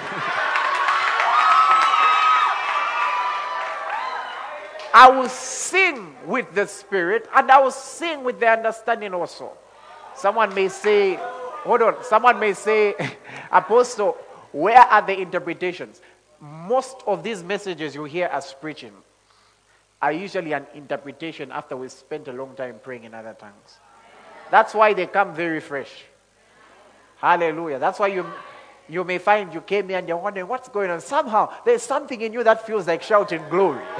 [4.95, 9.51] I will sing with the Spirit and I will sing with the understanding also.
[10.15, 12.95] Someone may say, hold on, someone may say,
[13.51, 14.13] Apostle,
[14.53, 15.99] where are the interpretations?
[16.39, 18.93] Most of these messages you hear as preaching
[20.01, 23.79] are usually an interpretation after we spent a long time praying in other tongues.
[24.49, 26.05] That's why they come very fresh.
[27.17, 27.79] Hallelujah.
[27.79, 28.25] That's why you
[28.87, 31.01] you may find you came here and you're wondering what's going on.
[31.01, 33.83] Somehow there's something in you that feels like shouting glory.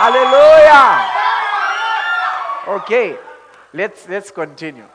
[0.00, 1.08] Hallelujah.
[2.68, 3.16] Okay,
[3.72, 4.86] let's let's continue.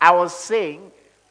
[0.00, 0.90] I was saying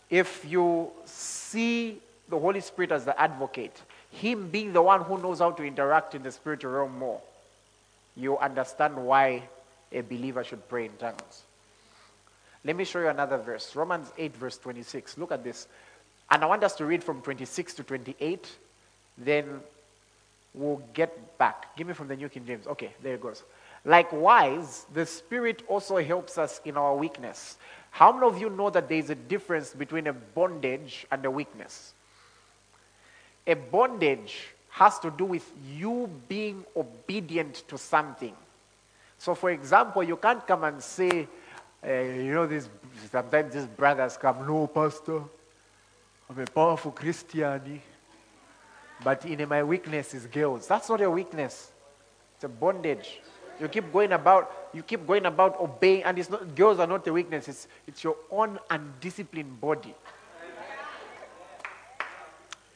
[0.10, 3.82] if you see the Holy Spirit as the advocate,
[4.12, 7.22] Him being the one who knows how to interact in the spiritual realm more,
[8.16, 9.44] you understand why
[9.92, 11.44] a believer should pray in tongues.
[12.66, 13.76] Let me show you another verse.
[13.76, 15.18] Romans 8, verse 26.
[15.18, 15.68] Look at this.
[16.30, 18.48] And I want us to read from 26 to 28.
[19.18, 19.62] Then
[20.54, 21.76] we'll get back.
[21.78, 22.68] Give me from the New King James.
[22.68, 23.44] Okay, there it goes.
[23.86, 27.58] Likewise, the Spirit also helps us in our weakness.
[27.92, 31.32] How many of you know that there is a difference between a bondage and a
[31.32, 31.94] weakness?
[33.48, 38.36] A bondage has to do with you being obedient to something.
[39.18, 41.28] So, for example, you can't come and say,
[41.86, 42.70] uh, you know, these,
[43.12, 45.22] sometimes these brothers come, no, Pastor,
[46.30, 47.82] I'm a powerful Christian,
[49.04, 50.68] but in my weakness is girls.
[50.68, 51.72] That's not a weakness.
[52.36, 53.22] It's a bondage.
[53.60, 57.08] You keep going about, you keep going about obeying, and it's not girls are not
[57.08, 59.96] a weakness, it's, it's your own undisciplined body.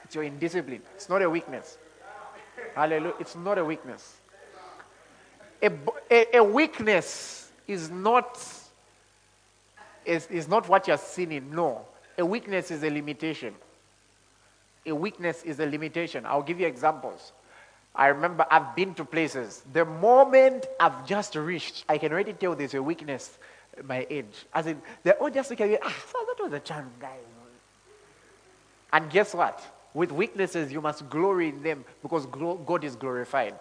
[0.03, 0.81] It's your indiscipline.
[0.95, 1.77] It's not a weakness.
[2.75, 3.15] Hallelujah.
[3.19, 4.17] It's not a weakness.
[5.61, 5.71] A,
[6.11, 8.37] a, a weakness is not
[10.05, 11.53] is, is not what you're sinning.
[11.53, 11.85] No.
[12.17, 13.53] A weakness is a limitation.
[14.85, 16.25] A weakness is a limitation.
[16.25, 17.31] I'll give you examples.
[17.95, 19.63] I remember I've been to places.
[19.71, 23.37] The moment I've just reached, I can already tell there's a weakness
[23.77, 24.45] at my age.
[24.53, 24.81] As in,
[25.33, 27.17] just looking at me, ah, so that was a charm guy.
[28.91, 29.63] And guess what?
[29.93, 33.55] With weaknesses, you must glory in them because God is glorified.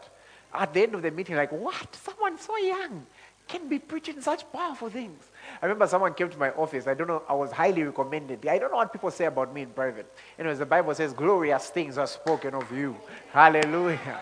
[0.54, 1.94] At the end of the meeting, like, what?
[1.94, 3.06] Someone so young
[3.52, 5.22] can be preaching such powerful things.
[5.60, 6.86] I remember someone came to my office.
[6.86, 8.46] I don't know, I was highly recommended.
[8.46, 10.10] I don't know what people say about me in private.
[10.38, 12.96] Anyways, the Bible says, glorious things are spoken of you.
[13.30, 14.20] Hallelujah.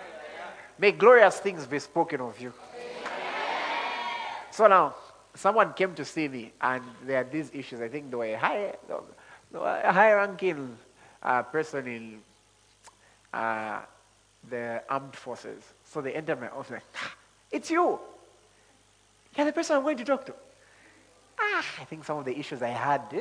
[0.79, 2.53] May glorious things be spoken of you.
[4.51, 4.97] So now,
[5.35, 7.81] someone came to see me, and there are these issues.
[7.81, 8.75] I think they were a high,
[9.55, 10.77] a high ranking
[11.23, 12.21] uh, person in
[13.33, 13.81] uh,
[14.51, 15.63] the armed forces.
[15.85, 17.15] So they entered my office, like, ah,
[17.53, 18.01] it's you.
[19.37, 20.35] You're the person I'm going to talk to.
[21.39, 23.03] Ah, I think some of the issues I had.
[23.13, 23.21] Eh?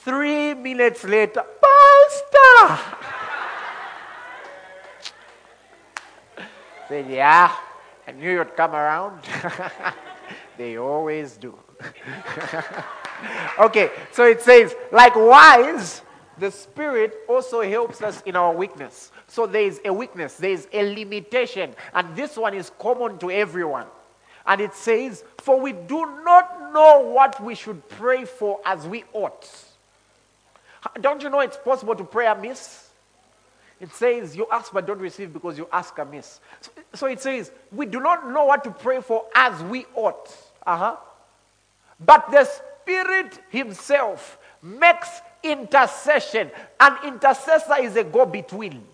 [0.00, 2.82] Three minutes later, Pastor!
[6.88, 7.54] Said, yeah,
[8.06, 9.20] I knew you'd come around.
[10.58, 11.56] they always do.
[13.58, 16.02] okay, so it says, likewise,
[16.38, 19.12] the Spirit also helps us in our weakness.
[19.26, 23.30] So there is a weakness, there is a limitation, and this one is common to
[23.30, 23.86] everyone.
[24.46, 29.04] And it says, For we do not know what we should pray for as we
[29.12, 29.48] ought.
[31.00, 32.88] Don't you know it's possible to pray amiss?
[33.80, 36.40] It says, You ask but don't receive because you ask amiss.
[36.60, 40.36] So, so it says, We do not know what to pray for as we ought.
[40.66, 40.96] Uh-huh.
[42.04, 45.08] But the Spirit Himself makes
[45.42, 46.50] intercession.
[46.78, 48.84] An intercessor is a go between,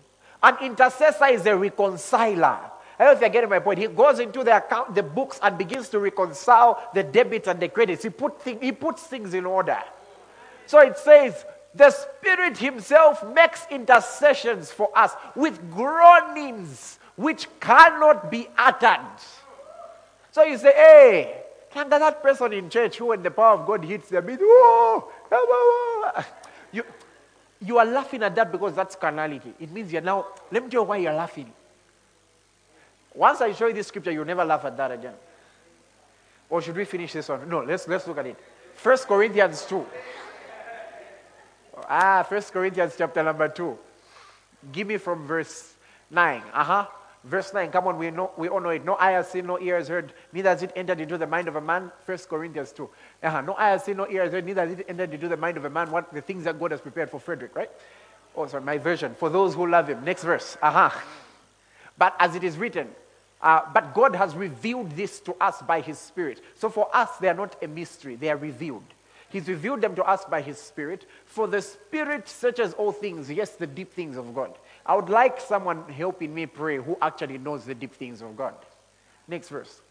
[0.41, 2.59] an intercessor is a reconciler.
[2.99, 3.79] I don't know if you're getting my point.
[3.79, 7.69] He goes into the account, the books, and begins to reconcile the debits and the
[7.69, 8.03] credits.
[8.03, 9.79] He, put thing, he puts things in order.
[10.65, 18.49] So it says, the Spirit Himself makes intercessions for us with groanings which cannot be
[18.57, 18.99] uttered.
[20.31, 21.41] So you say, hey,
[21.71, 25.11] can there that person in church who, when the power of God hits them, oh,
[26.71, 26.83] you,
[27.61, 29.53] you are laughing at that because that's carnality.
[29.59, 31.53] It means you're now, let me tell you why you're laughing.
[33.13, 35.13] Once I show you this scripture, you'll never laugh at that again.
[36.49, 37.47] Or should we finish this one?
[37.49, 38.37] No, let's, let's look at it.
[38.75, 39.85] First Corinthians 2.
[41.87, 43.77] Ah, First Corinthians chapter number 2.
[44.71, 45.73] Give me from verse
[46.09, 46.41] 9.
[46.53, 46.85] Uh-huh.
[47.23, 48.85] Verse 9, come on, we know we all know it.
[48.85, 51.49] No eye has seen, no ear has heard, neither has it entered into the mind
[51.49, 51.91] of a man.
[52.05, 52.89] First Corinthians 2.
[53.23, 53.41] Uh-huh.
[53.41, 55.57] No eye has seen, no ear has heard, neither has it entered into the mind
[55.57, 57.69] of a man what the things that God has prepared for Frederick, right?
[58.35, 59.15] Oh, sorry, my version.
[59.15, 60.03] For those who love him.
[60.05, 60.57] Next verse.
[60.61, 60.97] Uh-huh.
[61.99, 62.87] But as it is written,
[63.41, 66.41] uh, but God has revealed this to us by His Spirit.
[66.55, 68.83] So for us, they are not a mystery, they are revealed.
[69.29, 71.05] He's revealed them to us by His Spirit.
[71.25, 74.55] For the Spirit searches all things, yes, the deep things of God.
[74.85, 78.55] I would like someone helping me pray who actually knows the deep things of God.
[79.27, 79.81] Next verse.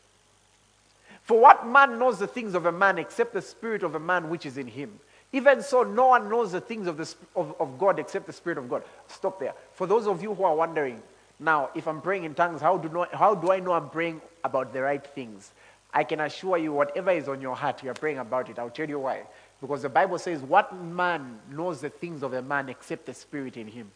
[1.22, 4.28] For what man knows the things of a man except the Spirit of a man
[4.28, 4.98] which is in him?
[5.32, 8.58] Even so, no one knows the things of, the, of, of God except the Spirit
[8.58, 8.82] of God.
[9.08, 9.52] Stop there.
[9.74, 11.02] For those of you who are wondering,
[11.40, 14.20] now, if I'm praying in tongues, how do, know, how do I know I'm praying
[14.42, 15.52] about the right things?
[15.94, 18.58] I can assure you, whatever is on your heart, you're praying about it.
[18.58, 19.22] I'll tell you why.
[19.60, 23.56] Because the Bible says, What man knows the things of a man except the spirit
[23.56, 23.90] in him?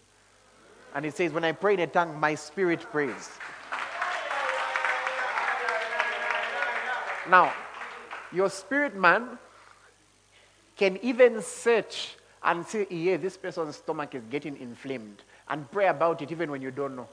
[0.94, 3.30] And it says, When I pray in a tongue, my spirit prays.
[7.28, 7.52] Now,
[8.32, 9.38] your spirit man
[10.76, 16.22] can even search and say, Yeah, this person's stomach is getting inflamed, and pray about
[16.22, 17.08] it even when you don't know.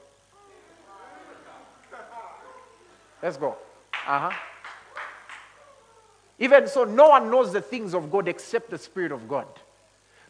[3.22, 3.56] Let's go.
[4.06, 4.32] Uh huh.
[6.38, 9.46] Even so, no one knows the things of God except the Spirit of God.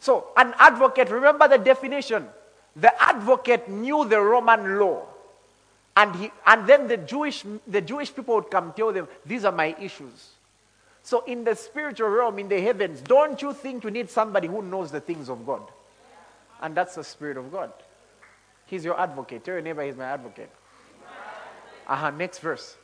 [0.01, 2.27] So, an advocate, remember the definition.
[2.75, 5.07] The advocate knew the Roman law.
[5.97, 9.53] And, he, and then the Jewish, the Jewish people would come tell them, These are
[9.53, 10.31] my issues.
[11.05, 14.63] So, in the spiritual realm, in the heavens, don't you think you need somebody who
[14.63, 15.63] knows the things of God?
[16.61, 17.73] And that's the Spirit of God.
[18.67, 19.45] He's your advocate.
[19.45, 20.51] Tell your neighbor, He's my advocate.
[21.87, 22.11] Uh huh.
[22.11, 22.77] Next verse.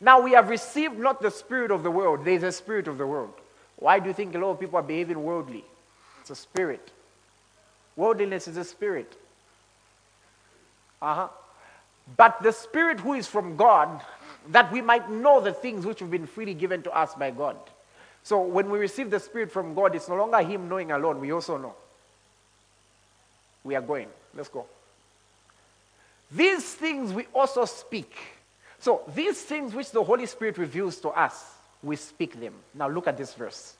[0.00, 2.98] Now we have received not the spirit of the world, there is a spirit of
[2.98, 3.32] the world.
[3.76, 5.64] Why do you think a lot of people are behaving worldly?
[6.20, 6.90] It's a spirit.
[7.94, 9.12] Worldliness is a spirit.
[11.00, 11.28] Uh huh.
[12.16, 14.00] But the spirit who is from God,
[14.48, 17.56] that we might know the things which have been freely given to us by God.
[18.22, 21.32] So when we receive the spirit from God, it's no longer Him knowing alone, we
[21.32, 21.74] also know.
[23.64, 24.08] We are going.
[24.34, 24.66] Let's go.
[26.30, 28.16] These things we also speak
[28.78, 31.44] so these things which the Holy Spirit reveals to us,
[31.82, 32.54] we speak them.
[32.74, 33.74] Now look at this verse.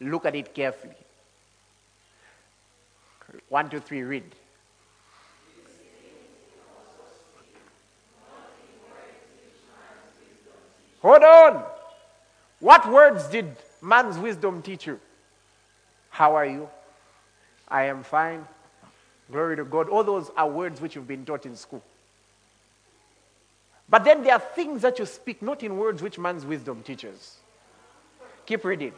[0.00, 0.94] Look at it carefully.
[3.48, 4.24] One, two, three, read.
[11.02, 11.64] Hold on.
[12.58, 15.00] What words did man's wisdom teach you?
[16.10, 16.68] How are you?
[17.68, 18.46] I am fine.
[19.30, 19.88] Glory to God.
[19.88, 21.82] All those are words which you've been taught in school.
[23.90, 27.38] But then there are things that you speak, not in words which man's wisdom teaches.
[28.46, 28.92] Keep reading.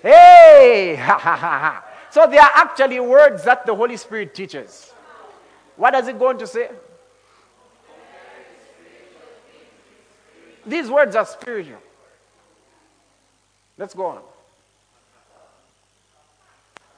[0.00, 0.96] Hey!
[2.10, 4.92] So there are actually words that the Holy Spirit teaches.
[5.76, 6.70] What does it go on to say?
[10.66, 11.78] These words are spiritual.
[13.78, 14.22] Let's go on.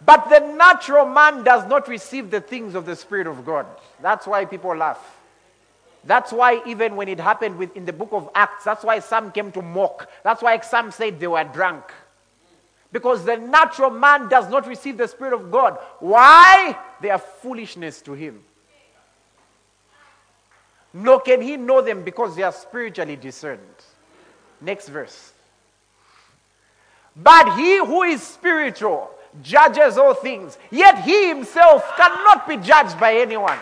[0.05, 3.67] But the natural man does not receive the things of the Spirit of God.
[4.01, 5.19] That's why people laugh.
[6.05, 9.31] That's why, even when it happened with, in the book of Acts, that's why some
[9.31, 10.11] came to mock.
[10.25, 11.85] That's why some said they were drunk.
[12.91, 15.79] Because the natural man does not receive the Spirit of God.
[16.01, 16.77] Why?
[17.01, 18.43] They are foolishness to him.
[20.93, 23.61] Nor can he know them because they are spiritually discerned.
[24.61, 25.33] Next verse.
[27.17, 29.11] But he who is spiritual
[29.43, 33.59] judges all things, yet he himself cannot be judged by anyone.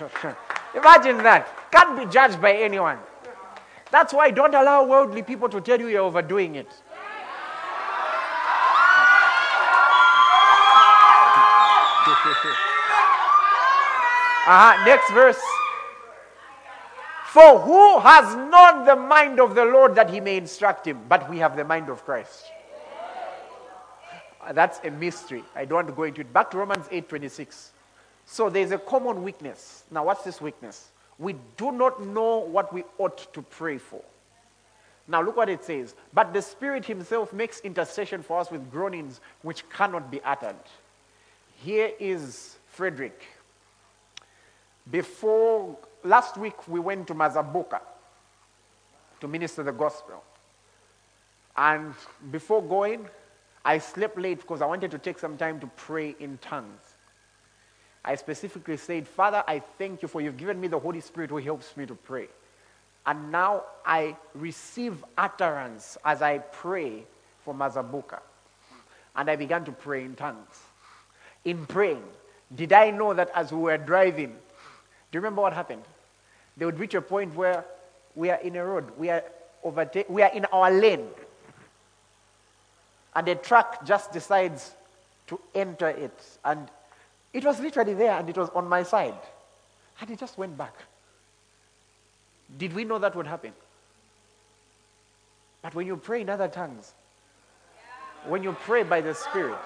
[0.74, 1.48] Imagine that.
[1.70, 2.98] Can't be judged by anyone.
[3.90, 6.66] That's why don't allow worldly people to tell you you're overdoing it.
[14.46, 14.84] uh-huh.
[14.84, 15.40] Next verse.
[17.26, 21.00] For who has known the mind of the Lord that he may instruct him?
[21.08, 22.44] But we have the mind of Christ.
[24.52, 25.44] That's a mystery.
[25.54, 26.32] I don't want to go into it.
[26.32, 27.72] Back to Romans 8 26.
[28.26, 29.84] So there's a common weakness.
[29.90, 30.90] Now, what's this weakness?
[31.18, 34.02] We do not know what we ought to pray for.
[35.06, 35.94] Now, look what it says.
[36.12, 40.56] But the Spirit Himself makes intercession for us with groanings which cannot be uttered.
[41.62, 43.22] Here is Frederick.
[44.90, 47.80] Before last week, we went to Mazabuka
[49.20, 50.22] to minister the gospel.
[51.56, 51.94] And
[52.30, 53.06] before going,
[53.64, 56.82] I slept late because I wanted to take some time to pray in tongues.
[58.04, 61.38] I specifically said, Father, I thank you for you've given me the Holy Spirit who
[61.38, 62.28] helps me to pray.
[63.06, 67.04] And now I receive utterance as I pray
[67.44, 68.20] for Mazabuka.
[69.16, 70.60] And I began to pray in tongues.
[71.44, 72.02] In praying,
[72.54, 74.34] did I know that as we were driving, do
[75.12, 75.82] you remember what happened?
[76.56, 77.64] They would reach a point where
[78.14, 79.24] we are in a road, we are,
[79.62, 81.08] overtake, we are in our lane,
[83.16, 84.72] and a truck just decides
[85.28, 86.18] to enter it.
[86.44, 86.68] And
[87.32, 89.14] it was literally there and it was on my side.
[90.00, 90.74] And it just went back.
[92.58, 93.52] Did we know that would happen?
[95.62, 96.92] But when you pray in other tongues,
[98.26, 99.58] when you pray by the Spirit,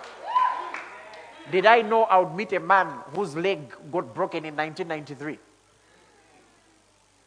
[1.50, 5.38] did I know I would meet a man whose leg got broken in 1993?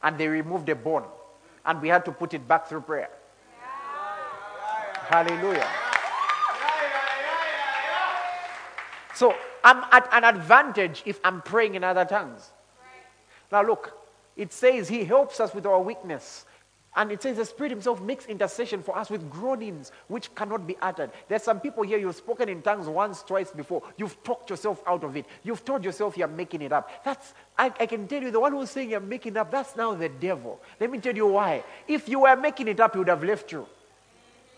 [0.03, 1.03] And they removed a bone.
[1.65, 3.09] And we had to put it back through prayer.
[5.09, 5.67] Hallelujah.
[9.21, 12.49] So I'm at an advantage if I'm praying in other tongues.
[13.51, 13.95] Now look,
[14.35, 16.45] it says he helps us with our weakness.
[16.95, 20.75] And it says the Spirit Himself makes intercession for us with groanings which cannot be
[20.81, 21.11] uttered.
[21.27, 23.83] There's some people here, you've spoken in tongues once, twice before.
[23.95, 25.27] You've talked yourself out of it.
[25.43, 26.89] You've told yourself you're making it up.
[27.05, 29.75] That's, I, I can tell you, the one who's saying you're making it up, that's
[29.75, 30.59] now the devil.
[30.79, 31.63] Let me tell you why.
[31.87, 33.67] If you were making it up, he would have left you.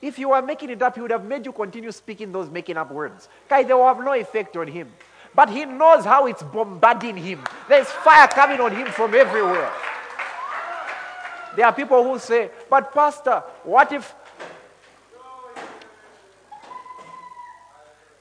[0.04, 2.76] If you were making it up, he would have made you continue speaking those making
[2.76, 3.30] up words.
[3.48, 4.92] Guy, they will have no effect on him.
[5.34, 7.42] But he knows how it's bombarding him.
[7.70, 9.72] There's fire coming on him from everywhere.
[11.56, 14.14] There are people who say, But, Pastor, what if.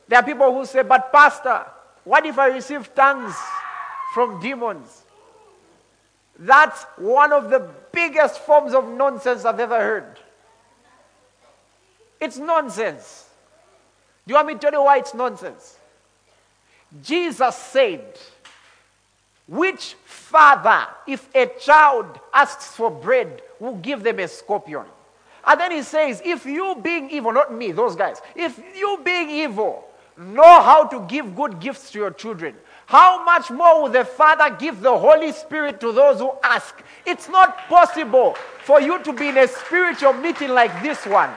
[0.06, 1.66] There are people who say, But, Pastor,
[2.04, 3.34] what if I receive tongues
[4.14, 5.02] from demons?
[6.38, 10.21] That's one of the biggest forms of nonsense I've ever heard.
[12.22, 13.26] It's nonsense.
[14.24, 15.76] Do you want me to tell you why it's nonsense?
[17.02, 18.16] Jesus said,
[19.48, 24.84] Which father, if a child asks for bread, will give them a scorpion?
[25.44, 29.28] And then he says, If you being evil, not me, those guys, if you being
[29.28, 29.84] evil
[30.16, 32.54] know how to give good gifts to your children,
[32.86, 36.84] how much more will the Father give the Holy Spirit to those who ask?
[37.04, 41.30] It's not possible for you to be in a spiritual meeting like this one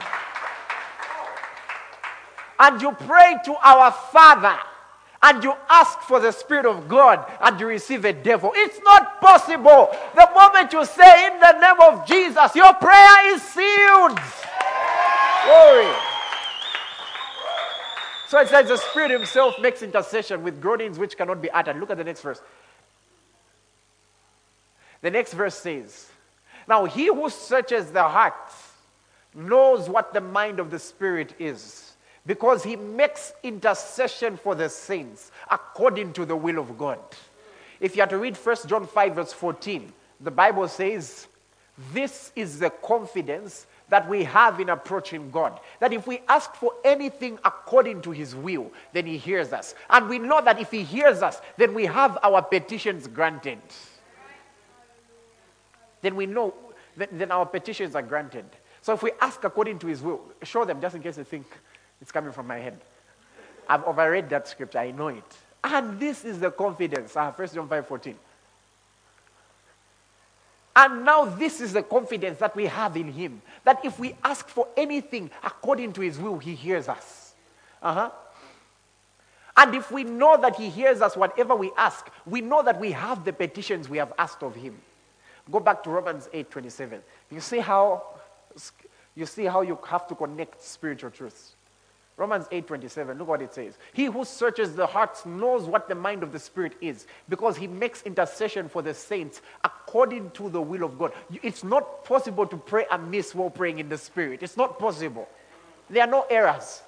[2.58, 4.56] and you pray to our Father
[5.22, 8.52] and you ask for the Spirit of God and you receive a devil.
[8.54, 9.88] It's not possible.
[10.14, 14.18] The moment you say, In the name of Jesus, your prayer is sealed.
[15.44, 15.92] Glory.
[18.28, 21.78] So it says the Spirit Himself makes intercession with groanings which cannot be uttered.
[21.78, 22.40] Look at the next verse.
[25.00, 26.10] The next verse says,
[26.68, 28.34] Now he who searches the heart
[29.34, 31.95] knows what the mind of the Spirit is
[32.26, 36.98] Because he makes intercession for the saints according to the will of God.
[37.78, 41.28] If you are to read 1 John 5, verse 14, the Bible says,
[41.92, 45.60] This is the confidence that we have in approaching God.
[45.78, 49.74] That if we ask for anything according to His will, then He hears us.
[49.90, 53.58] And we know that if He hears us, then we have our petitions granted.
[56.02, 56.54] Then we know,
[56.96, 58.46] that, then our petitions are granted.
[58.80, 61.46] So if we ask according to His will, show them just in case they think
[62.00, 62.78] it's coming from my head.
[63.68, 65.36] I've overread that scripture, I know it.
[65.64, 67.16] And this is the confidence.
[67.16, 68.16] Ah, 1 John 5 14.
[70.76, 73.40] And now this is the confidence that we have in him.
[73.64, 77.34] That if we ask for anything according to his will, he hears us.
[77.82, 78.10] Uh-huh.
[79.56, 82.92] And if we know that he hears us whatever we ask, we know that we
[82.92, 84.78] have the petitions we have asked of him.
[85.50, 87.00] Go back to Romans 8 27.
[87.30, 88.04] You see how
[89.14, 91.55] you see how you have to connect spiritual truths.
[92.16, 93.76] Romans 8:27 look what it says.
[93.92, 97.66] He who searches the hearts knows what the mind of the spirit is because he
[97.66, 101.12] makes intercession for the saints according to the will of God.
[101.42, 104.42] It's not possible to pray amiss while praying in the spirit.
[104.42, 105.28] It's not possible.
[105.90, 106.82] There are no errors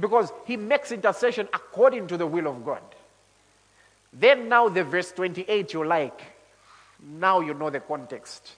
[0.00, 2.82] because he makes intercession according to the will of God.
[4.12, 6.20] Then now the verse 28 you like.
[7.00, 8.52] Now you know the context.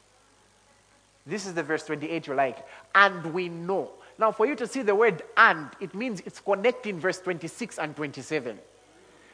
[1.27, 2.65] This is the verse 28 you like.
[2.95, 3.91] And we know
[4.21, 7.97] now, for you to see the word and, it means it's connecting verse 26 and
[7.97, 8.59] 27.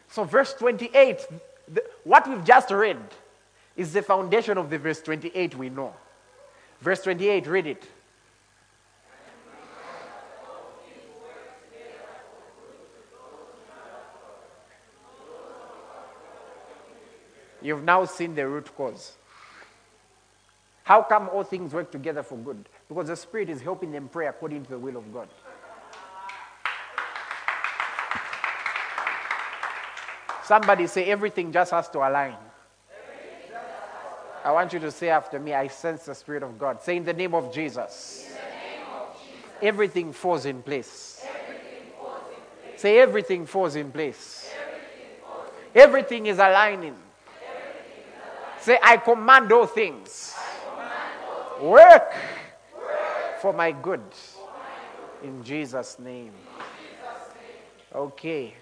[0.09, 1.26] So, verse 28,
[1.66, 2.99] the, what we've just read,
[3.76, 5.93] is the foundation of the verse 28 we know.
[6.80, 7.84] Verse 28, read it.
[17.61, 19.16] You've now seen the root cause.
[20.87, 22.68] How come all things work together for good?
[22.89, 25.26] Because the Spirit is helping them pray according to the will of God.
[30.45, 32.37] Somebody say, everything just has to align.
[34.45, 36.80] I want you to say after me, I sense the Spirit of God.
[36.80, 38.30] Say, in the name of Jesus,
[39.61, 41.20] everything falls in place.
[42.76, 44.49] Say, everything falls in place.
[45.74, 46.95] Everything is aligning.
[48.61, 50.36] Say, I command all things.
[51.61, 52.12] Work
[53.40, 54.02] for my good.
[55.22, 56.32] In Jesus' name.
[57.94, 58.52] Okay.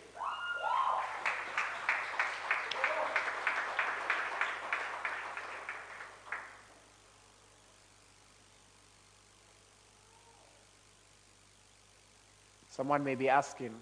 [12.71, 13.73] Someone may be asking,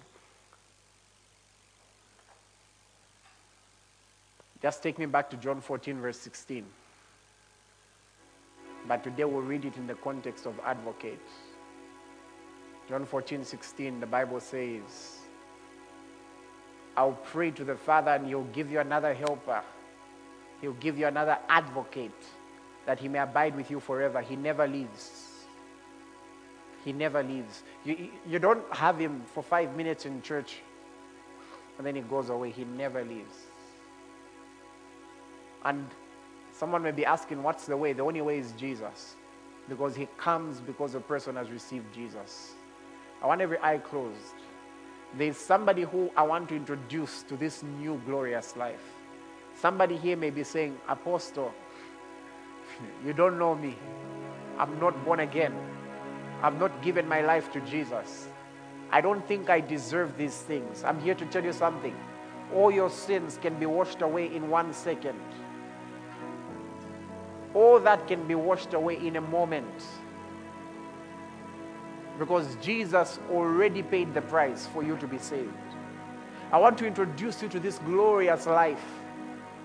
[4.60, 6.66] just take me back to John 14, verse 16.
[8.86, 11.20] But today we'll read it in the context of advocate.
[12.88, 15.18] John 14, 16, the Bible says,
[16.96, 19.62] I'll pray to the Father and he'll give you another helper.
[20.60, 22.10] He'll give you another advocate
[22.86, 24.20] that he may abide with you forever.
[24.20, 25.28] He never leaves.
[26.84, 27.62] He never leaves.
[27.84, 30.56] You, you don't have him for five minutes in church
[31.78, 32.50] and then he goes away.
[32.50, 33.34] He never leaves.
[35.64, 35.86] And
[36.62, 37.92] someone may be asking, what's the way?
[37.92, 39.16] The only way is Jesus.
[39.68, 42.52] Because he comes because a person has received Jesus.
[43.20, 44.36] I want every eye closed.
[45.18, 48.84] There's somebody who I want to introduce to this new glorious life.
[49.60, 51.52] Somebody here may be saying, Apostle,
[53.04, 53.74] you don't know me.
[54.56, 55.56] I'm not born again.
[56.44, 58.28] I've not given my life to Jesus.
[58.92, 60.84] I don't think I deserve these things.
[60.84, 61.96] I'm here to tell you something.
[62.54, 65.18] All your sins can be washed away in one second.
[67.55, 69.84] All that can be washed away in a moment.
[72.18, 75.53] Because Jesus already paid the price for you to be saved.
[76.50, 78.84] I want to introduce you to this glorious life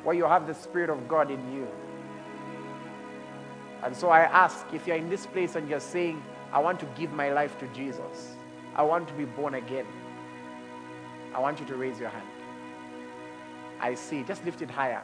[0.03, 1.67] where you have the Spirit of God in you.
[3.83, 6.85] And so I ask if you're in this place and you're saying, I want to
[6.97, 8.35] give my life to Jesus,
[8.75, 9.85] I want to be born again,
[11.33, 12.27] I want you to raise your hand.
[13.79, 14.23] I see.
[14.23, 15.03] Just lift it higher.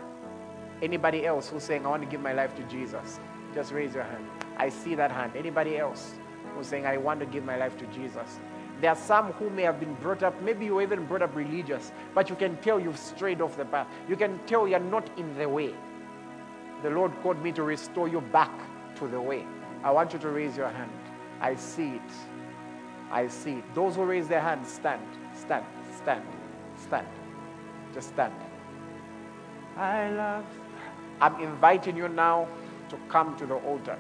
[0.83, 3.21] Anybody else who's saying, I want to give my life to Jesus,
[3.53, 4.27] just raise your hand.
[4.57, 5.31] I see that hand.
[5.33, 6.15] Anybody else
[6.53, 8.37] who's saying, I want to give my life to Jesus?
[8.81, 11.33] There are some who may have been brought up, maybe you were even brought up
[11.37, 13.87] religious, but you can tell you've strayed off the path.
[14.09, 15.73] You can tell you're not in the way.
[16.81, 18.51] The Lord called me to restore you back
[18.97, 19.47] to the way.
[19.85, 20.91] I want you to raise your hand.
[21.39, 22.11] I see it.
[23.09, 23.73] I see it.
[23.73, 25.01] Those who raise their hands, stand,
[25.33, 25.65] stand,
[25.95, 26.25] stand,
[26.75, 27.07] stand.
[27.93, 28.33] Just stand.
[29.77, 30.45] I love.
[31.23, 32.49] I'm inviting you now
[32.89, 33.97] to come to the altar.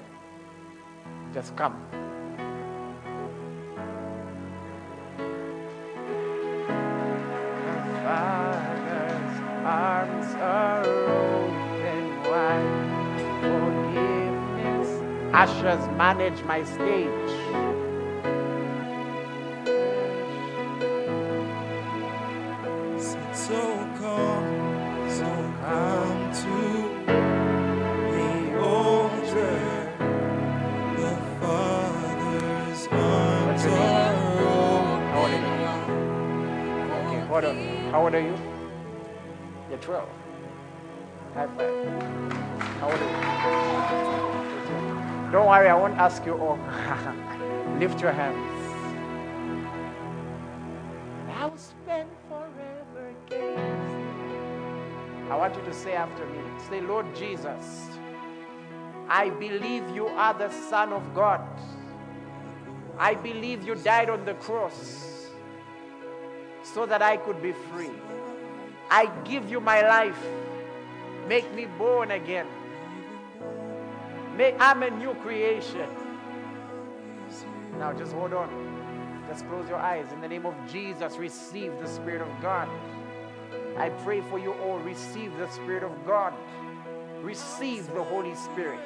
[1.33, 1.81] Just come.
[8.05, 12.83] Ashes arms are open wide.
[13.41, 14.89] Forgiveness.
[15.33, 17.62] Ushers, manage my stage.
[38.13, 38.37] Old are you?
[39.69, 40.09] You're 12.
[41.33, 42.03] High five.
[42.79, 43.09] How old are
[45.25, 45.31] you?
[45.31, 46.57] Don't worry, I won't ask you all.
[47.79, 48.59] Lift your hands.
[51.35, 53.57] I'll spend forever gazing.
[55.31, 56.39] I want you to say after me.
[56.69, 57.89] Say, Lord Jesus,
[59.09, 61.41] I believe you are the Son of God.
[62.99, 65.12] I believe you died on the cross
[66.73, 67.91] so that I could be free.
[68.89, 70.17] I give you my life.
[71.27, 72.47] Make me born again.
[74.35, 75.87] May I'm a new creation.
[77.77, 78.49] Now just hold on.
[79.29, 80.11] Just close your eyes.
[80.11, 82.67] In the name of Jesus, receive the Spirit of God.
[83.77, 84.79] I pray for you all.
[84.79, 86.33] Receive the Spirit of God.
[87.21, 88.79] Receive the Holy Spirit.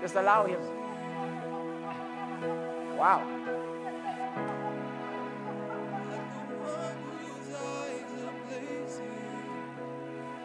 [0.00, 0.60] Just allow Him.
[2.96, 3.26] Wow.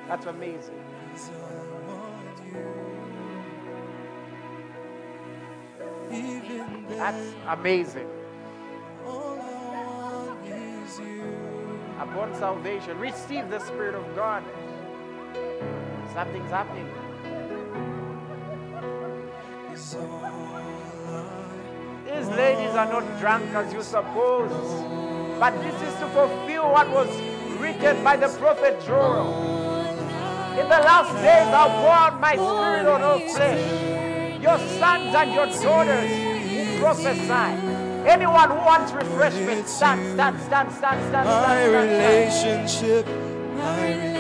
[0.08, 0.80] That's amazing.
[6.90, 8.08] That's amazing.
[12.00, 14.44] Upon salvation, receive the Spirit of God.
[16.14, 16.90] Something's happening.
[22.06, 24.52] These ladies are not drunk as you suppose,
[25.40, 27.10] but this is to fulfill what was
[27.60, 29.55] written by the prophet Joel.
[30.60, 34.42] In the last days, I'll pour out my spirit on all flesh.
[34.42, 36.10] Your sons and your daughters
[36.52, 37.48] will prophesy.
[38.08, 42.66] Anyone who wants refreshment, stand, stand, stand, stand, stand, stand, my stand, stand.
[42.72, 43.06] relationship,
[43.58, 44.16] my relationship